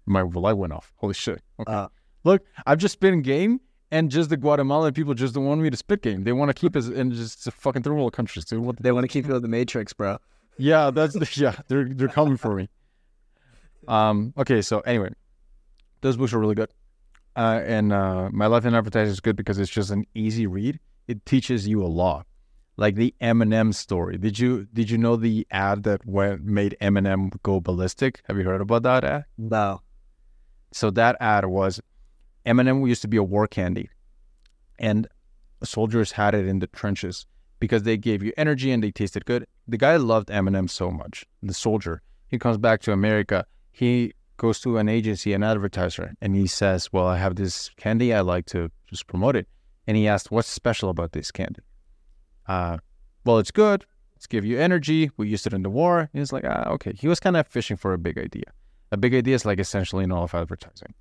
[0.06, 0.92] my light went off.
[0.96, 1.42] Holy shit.
[1.60, 1.72] Okay.
[1.72, 1.88] Uh,
[2.24, 3.60] Look, I've just been game,
[3.90, 6.24] and just the Guatemalan people just don't want me to spit game.
[6.24, 8.60] They want to keep us in just a fucking third world countries, dude.
[8.60, 10.18] What they want to keep you in the Matrix, bro.
[10.58, 11.56] Yeah, that's the, yeah.
[11.68, 12.68] They're they're coming for me.
[13.86, 14.34] Um.
[14.36, 14.60] Okay.
[14.60, 15.10] So anyway,
[16.02, 16.68] those books are really good,
[17.36, 20.78] uh, and uh, my life in advertising is good because it's just an easy read.
[21.06, 22.26] It teaches you a lot,
[22.78, 24.16] like the M&M story.
[24.16, 28.22] Did you did you know the ad that went made M&M go ballistic?
[28.26, 29.24] Have you heard about that ad?
[29.36, 29.82] No.
[30.72, 31.80] So that ad was
[32.46, 33.90] M&M used to be a war candy,
[34.78, 35.08] and
[35.62, 37.26] soldiers had it in the trenches
[37.58, 39.44] because they gave you energy and they tasted good.
[39.66, 41.26] The guy loved M&M so much.
[41.42, 43.44] The soldier, he comes back to America.
[43.72, 48.14] He goes to an agency, an advertiser, and he says, "Well, I have this candy.
[48.14, 49.48] I like to just promote it."
[49.88, 51.62] And he asked, "What's special about this candy?"
[52.48, 52.78] Uh,
[53.24, 53.84] well, it's good.
[54.16, 55.10] It's give you energy.
[55.16, 56.00] We used it in the war.
[56.00, 56.92] And he's like, ah, okay.
[56.98, 58.50] He was kind of fishing for a big idea.
[58.90, 60.94] A big idea is like essentially in all of advertising.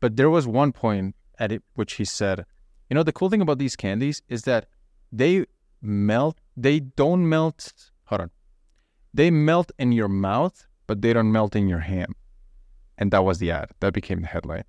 [0.00, 2.44] But there was one point at it which he said,
[2.88, 4.66] you know, the cool thing about these candies is that
[5.12, 5.44] they
[5.82, 7.72] melt, they don't melt,
[8.04, 8.30] hold on,
[9.12, 12.14] they melt in your mouth, but they don't melt in your hand.
[12.98, 13.70] And that was the ad.
[13.80, 14.64] That became the headline.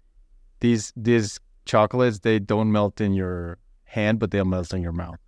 [0.59, 5.19] These these chocolates, they don't melt in your hand, but they'll melt in your mouth.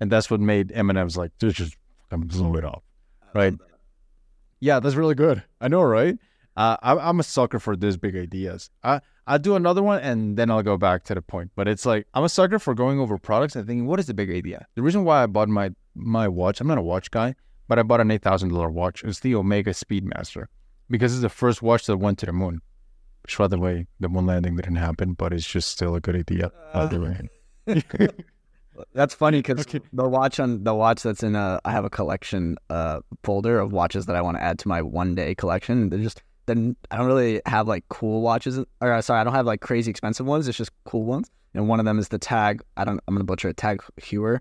[0.00, 1.76] And that's what made M&M's like, just
[2.10, 2.84] blow it up,
[3.34, 3.54] right?
[4.60, 5.42] Yeah, that's really good.
[5.60, 6.18] I know, right?
[6.56, 8.70] Uh, I'm a sucker for these big ideas.
[8.82, 11.50] I I'll do another one and then I'll go back to the point.
[11.54, 14.14] But it's like I'm a sucker for going over products and thinking, what is the
[14.14, 14.66] big idea?
[14.74, 17.34] The reason why I bought my my watch, I'm not a watch guy,
[17.68, 19.04] but I bought an eight thousand dollar watch.
[19.04, 20.46] It's the Omega Speedmaster
[20.88, 22.60] because it's the first watch that went to the moon.
[23.22, 26.14] Which, by the way, the moon landing didn't happen, but it's just still a good
[26.14, 26.52] idea.
[26.72, 26.88] Uh,
[28.92, 29.80] that's funny because okay.
[29.92, 33.72] the watch on the watch that's in a I have a collection uh, folder of
[33.72, 35.90] watches that I want to add to my one day collection.
[35.90, 39.34] They're just then I don't really have like cool watches, or uh, sorry, I don't
[39.34, 40.48] have like crazy expensive ones.
[40.48, 41.30] It's just cool ones.
[41.54, 42.62] And one of them is the Tag.
[42.76, 43.00] I don't.
[43.06, 43.56] I'm gonna butcher it.
[43.56, 44.40] Tag Heuer,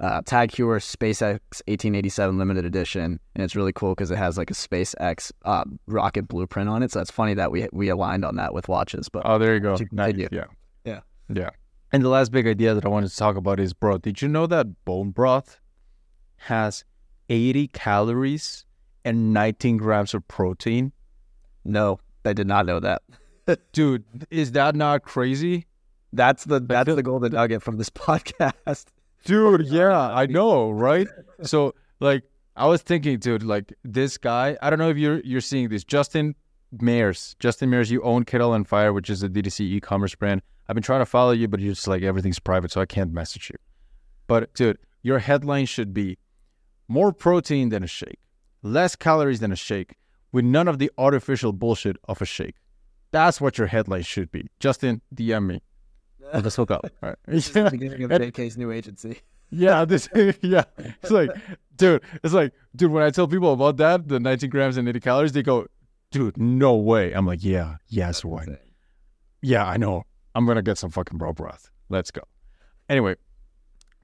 [0.00, 4.50] uh, Tag Heuer SpaceX 1887 limited edition, and it's really cool because it has like
[4.50, 6.90] a SpaceX uh, rocket blueprint on it.
[6.90, 9.08] So it's funny that we we aligned on that with watches.
[9.08, 9.76] But oh, there you go.
[9.92, 10.14] Nice.
[10.16, 10.44] Yeah,
[10.84, 11.00] yeah,
[11.32, 11.50] yeah.
[11.94, 14.02] And the last big idea that I wanted to talk about is broth.
[14.02, 15.60] Did you know that bone broth
[16.38, 16.84] has
[17.28, 18.66] 80 calories
[19.04, 20.90] and 19 grams of protein?
[21.64, 23.02] No, I did not know that.
[23.72, 25.66] Dude, is that not crazy?
[26.12, 28.86] That's the that's the golden nugget from this podcast.
[29.24, 31.06] Dude, yeah, I know, right?
[31.42, 32.24] So like
[32.56, 35.84] I was thinking, dude, like this guy, I don't know if you're you're seeing this.
[35.84, 36.34] Justin
[36.82, 37.36] Mares.
[37.38, 40.42] Justin Mares, you own Kettle and Fire, which is a DTC e-commerce brand.
[40.68, 43.12] I've been trying to follow you, but you're just like everything's private, so I can't
[43.12, 43.56] message you.
[44.26, 46.18] But dude, your headline should be
[46.88, 48.18] more protein than a shake
[48.64, 49.94] less calories than a shake
[50.32, 52.56] with none of the artificial bullshit of a shake.
[53.12, 54.48] That's what your headline should be.
[54.58, 55.62] Justin, DM me.
[56.34, 56.84] Let's hook up.
[57.02, 57.18] All right.
[57.26, 59.20] This is the beginning of JK's new agency.
[59.50, 60.08] Yeah, this
[60.40, 60.64] yeah.
[60.78, 61.30] It's like,
[61.76, 65.00] dude, it's like, dude, when I tell people about that, the 19 grams and 80
[65.00, 65.66] calories, they go,
[66.14, 67.12] dude, no way.
[67.12, 68.46] I'm like, yeah, yes, why?
[69.42, 70.04] Yeah, I know.
[70.36, 71.70] I'm gonna get some fucking bro broth.
[71.88, 72.22] Let's go.
[72.88, 73.16] Anyway,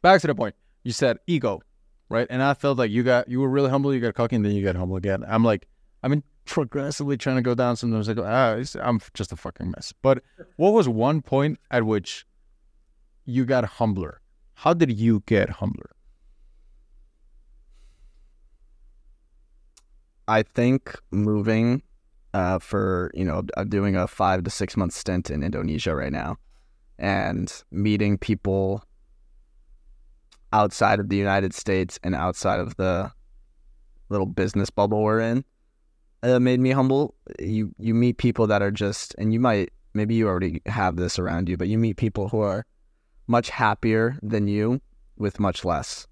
[0.03, 0.57] back to the point.
[0.83, 1.61] You said ego,
[2.09, 2.27] right?
[2.29, 4.53] And I felt like you got you were really humble, you got cocky, and then
[4.53, 5.25] you got humble again.
[5.27, 5.69] I'm like,
[6.03, 7.77] I've been progressively trying to go down.
[7.77, 9.95] Sometimes I go, ah, I'm just a fucking mess.
[10.03, 10.25] But
[10.57, 12.27] what was one point at which
[13.25, 14.21] you got humbler?
[14.55, 15.91] How did you get humbler?
[20.27, 21.83] I think moving
[22.35, 26.13] uh, for you know I'm doing a five to six month stint in Indonesia right
[26.13, 26.37] now,
[26.99, 28.85] and meeting people
[30.53, 33.11] outside of the United States and outside of the
[34.09, 35.45] little business bubble we're in,
[36.23, 37.15] uh, made me humble.
[37.39, 41.19] You you meet people that are just, and you might maybe you already have this
[41.19, 42.65] around you, but you meet people who are
[43.27, 44.81] much happier than you
[45.17, 46.07] with much less.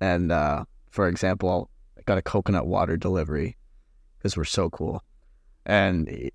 [0.00, 3.56] And uh, for example, I got a coconut water delivery
[4.18, 5.02] because we're so cool
[5.66, 6.30] and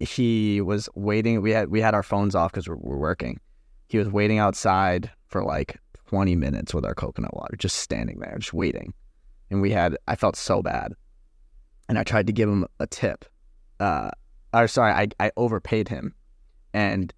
[0.00, 1.42] he was waiting.
[1.42, 3.40] We had we had our phones off because we're, we're working.
[3.88, 8.36] He was waiting outside for like 20 minutes with our coconut water, just standing there,
[8.38, 8.94] just waiting.
[9.50, 10.92] And we had, I felt so bad.
[11.88, 13.24] And I tried to give him a tip.
[13.80, 14.10] Uh,
[14.52, 16.14] or sorry, I, I overpaid him.
[16.72, 17.12] And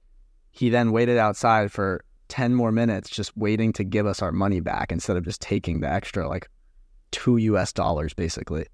[0.51, 4.61] he then waited outside for 10 more minutes, just waiting to give us our money
[4.61, 6.49] back instead of just taking the extra, like
[7.11, 8.67] two US dollars, basically.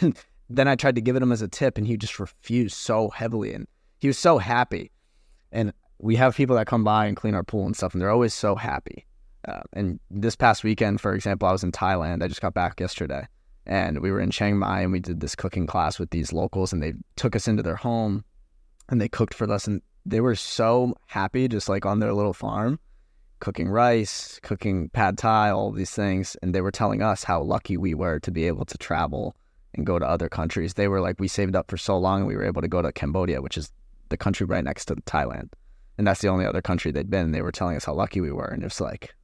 [0.48, 3.10] Then I tried to give it him as a tip and he just refused so
[3.10, 3.52] heavily.
[3.52, 3.66] And
[3.98, 4.92] he was so happy.
[5.52, 8.10] And we have people that come by and clean our pool and stuff, and they're
[8.10, 9.06] always so happy.
[9.46, 12.22] Uh, and this past weekend, for example, I was in Thailand.
[12.22, 13.26] I just got back yesterday.
[13.64, 16.72] And we were in Chiang Mai and we did this cooking class with these locals,
[16.72, 18.24] and they took us into their home
[18.88, 19.66] and they cooked for us.
[19.66, 22.78] And they were so happy, just like on their little farm,
[23.40, 26.36] cooking rice, cooking pad thai, all these things.
[26.42, 29.34] And they were telling us how lucky we were to be able to travel
[29.74, 30.74] and go to other countries.
[30.74, 32.82] They were like, we saved up for so long and we were able to go
[32.82, 33.70] to Cambodia, which is
[34.08, 35.50] the country right next to Thailand.
[35.98, 37.26] And that's the only other country they'd been.
[37.26, 38.46] And they were telling us how lucky we were.
[38.46, 39.14] And it's like,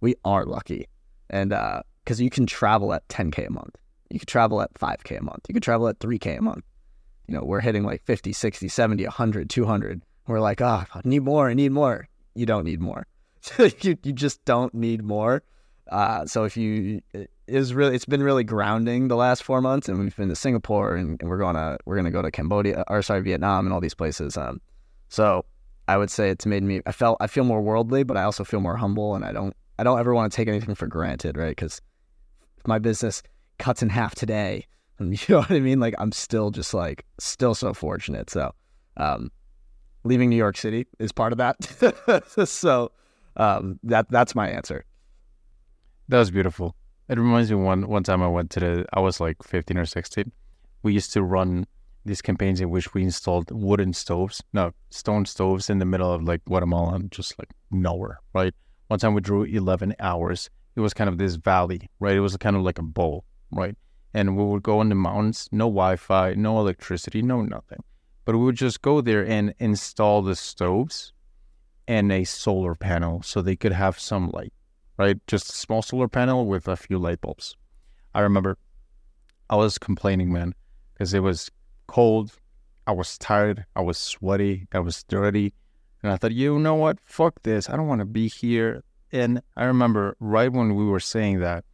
[0.00, 0.88] we are lucky.
[1.30, 3.76] And because uh, you can travel at 10K a month,
[4.10, 6.64] you can travel at 5K a month, you can travel at 3K a month.
[7.26, 10.02] You know, we're hitting like 50, 60, 70, 100, 200.
[10.28, 12.08] We're like, oh, I need more, I need more.
[12.34, 13.06] You don't need more.
[13.58, 15.42] you, you just don't need more.
[15.90, 17.00] Uh, so if you
[17.48, 20.94] is really it's been really grounding the last four months, and we've been to Singapore,
[20.94, 23.94] and, and we're gonna we're gonna go to Cambodia or sorry Vietnam and all these
[23.94, 24.36] places.
[24.36, 24.60] Um,
[25.08, 25.44] so
[25.88, 28.44] I would say it's made me I felt I feel more worldly, but I also
[28.44, 31.36] feel more humble, and I don't I don't ever want to take anything for granted,
[31.36, 31.54] right?
[31.54, 31.80] Because
[32.66, 33.22] my business
[33.58, 34.66] cuts in half today,
[35.00, 35.80] you know what I mean.
[35.80, 38.30] Like I'm still just like still so fortunate.
[38.30, 38.52] So
[38.96, 39.30] um,
[40.04, 42.22] leaving New York City is part of that.
[42.48, 42.92] so
[43.36, 44.84] um, that that's my answer.
[46.08, 46.74] That was beautiful.
[47.08, 49.86] It reminds me one one time I went to the I was like 15 or
[49.86, 50.32] 16.
[50.82, 51.66] We used to run
[52.04, 56.22] these campaigns in which we installed wooden stoves, no, stone stoves in the middle of
[56.22, 58.54] like Guatemala, just like nowhere, right?
[58.88, 60.48] One time we drew 11 hours.
[60.76, 62.16] It was kind of this valley, right?
[62.16, 63.76] It was kind of like a bowl, right?
[64.14, 67.82] And we would go in the mountains, no Wi-Fi, no electricity, no nothing.
[68.24, 71.12] But we would just go there and install the stoves
[71.88, 74.52] and a solar panel so they could have some light
[74.98, 75.18] right?
[75.26, 77.56] Just a small solar panel with a few light bulbs.
[78.14, 78.58] I remember
[79.50, 80.54] I was complaining, man,
[80.94, 81.50] because it was
[81.86, 82.32] cold.
[82.86, 83.64] I was tired.
[83.74, 84.66] I was sweaty.
[84.72, 85.54] I was dirty.
[86.02, 86.98] And I thought, you know what?
[87.04, 87.68] Fuck this.
[87.68, 88.82] I don't want to be here.
[89.12, 91.64] And I remember right when we were saying that,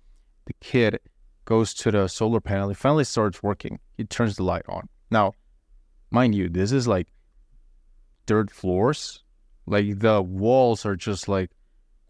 [0.47, 0.99] the kid
[1.45, 2.69] goes to the solar panel.
[2.69, 3.79] He finally starts working.
[3.97, 4.89] He turns the light on.
[5.11, 5.35] Now,
[6.11, 7.09] mind you, this is like
[8.27, 9.23] dirt floors.
[9.67, 11.51] Like the walls are just like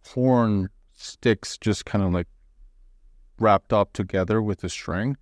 [0.07, 0.71] horn
[1.03, 2.29] sticks just kind of like
[3.39, 5.17] wrapped up together with a string.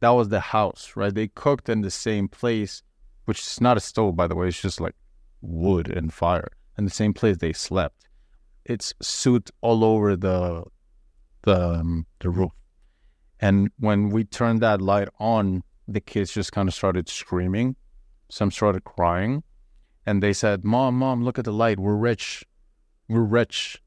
[0.00, 1.14] That was the house, right?
[1.14, 2.82] They cooked in the same place,
[3.24, 4.48] which is not a stove, by the way.
[4.48, 4.94] It's just like
[5.40, 6.50] wood and fire.
[6.76, 8.08] And the same place they slept.
[8.64, 10.64] It's soot all over the
[11.42, 12.52] the um, the roof.
[13.40, 17.76] And when we turned that light on, the kids just kind of started screaming.
[18.28, 19.42] Some started crying.
[20.04, 21.78] And they said, Mom, Mom, look at the light.
[21.78, 22.44] We're rich.
[23.08, 23.82] We're rich.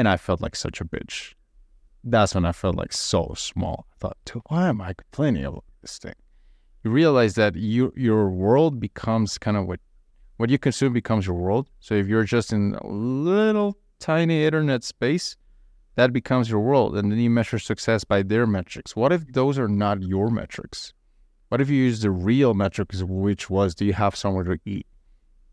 [0.00, 1.34] And I felt like such a bitch.
[2.02, 3.86] That's when I felt like so small.
[3.92, 4.16] I thought,
[4.48, 6.14] why am I complaining about this thing?
[6.82, 9.80] You realize that you, your world becomes kind of what
[10.38, 11.68] what you consume becomes your world.
[11.80, 15.36] So if you're just in a little tiny internet space,
[15.96, 16.96] that becomes your world.
[16.96, 18.96] And then you measure success by their metrics.
[18.96, 20.94] What if those are not your metrics?
[21.50, 24.86] What if you use the real metrics, which was do you have somewhere to eat?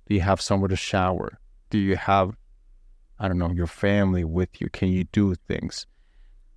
[0.06, 1.38] Do you have somewhere to shower?
[1.70, 2.38] Do you have,
[3.20, 4.70] I don't know, your family with you?
[4.70, 5.86] Can you do things?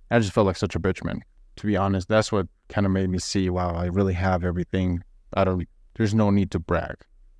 [0.09, 1.21] I just felt like such a bitch, man.
[1.57, 5.03] To be honest, that's what kind of made me see, wow, I really have everything.
[5.33, 6.95] I don't, there's no need to brag.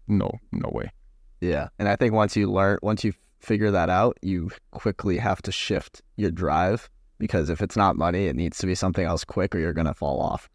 [0.07, 0.91] No, no way.
[1.39, 1.69] Yeah.
[1.79, 5.51] And I think once you learn, once you figure that out, you quickly have to
[5.51, 9.55] shift your drive because if it's not money, it needs to be something else quick
[9.55, 10.49] or you're going to fall off.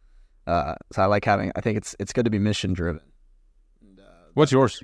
[0.47, 3.03] Uh, so I like having, I think it's, it's good to be mission driven.
[4.35, 4.83] What's yours?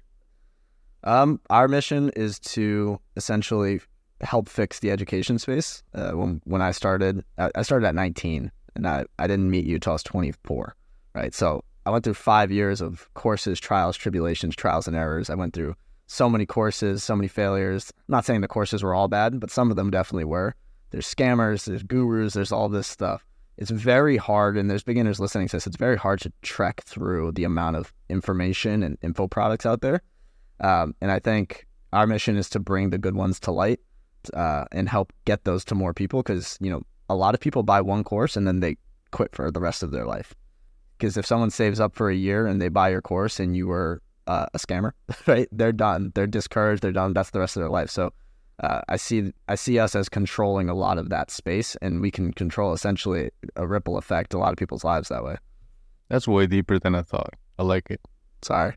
[1.05, 3.81] Um, our mission is to essentially
[4.21, 5.83] help fix the education space.
[5.95, 9.79] Uh, when when I started, I started at 19, and I, I didn't meet you
[9.79, 10.77] till I was 24,
[11.15, 11.35] right?
[11.35, 15.29] So I went through five years of courses, trials, tribulations, trials and errors.
[15.31, 15.75] I went through
[16.07, 17.93] so many courses, so many failures.
[17.97, 20.55] I'm not saying the courses were all bad, but some of them definitely were.
[20.91, 23.25] There's scammers, there's gurus, there's all this stuff.
[23.57, 25.67] It's very hard, and there's beginners listening to this.
[25.67, 30.03] It's very hard to trek through the amount of information and info products out there.
[30.63, 33.81] Um, and I think our mission is to bring the good ones to light
[34.35, 37.63] uh, and help get those to more people because, you know, a lot of people
[37.63, 38.77] buy one course and then they
[39.11, 40.35] quit for the rest of their life.
[40.97, 43.67] Because if someone saves up for a year and they buy your course and you
[43.67, 44.93] were uh, a scammer,
[45.27, 45.49] right?
[45.53, 46.13] They're done.
[46.15, 46.83] They're discouraged.
[46.83, 47.13] They're done.
[47.13, 47.91] That's the rest of their life.
[47.91, 48.13] So
[48.63, 52.11] uh, I see I see us as controlling a lot of that space, and we
[52.11, 55.37] can control essentially a ripple effect a lot of people's lives that way.
[56.09, 57.35] That's way deeper than I thought.
[57.59, 58.01] I like it.
[58.43, 58.75] Sorry.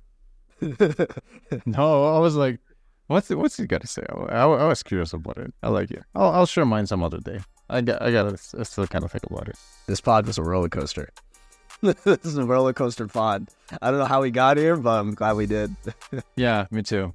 [1.66, 2.60] no, I was like,
[3.08, 4.04] what's it, what's he got to say?
[4.10, 5.54] I, I, I, was curious about it.
[5.62, 6.04] I like it.
[6.16, 7.40] I'll, I'll share mine some other day.
[7.70, 9.58] I got I got to still kind of think about it.
[9.88, 11.10] This pod was a roller coaster.
[11.82, 13.48] this is a roller coaster pod.
[13.82, 15.76] I don't know how we got here, but I'm glad we did.
[16.36, 17.14] yeah, me too.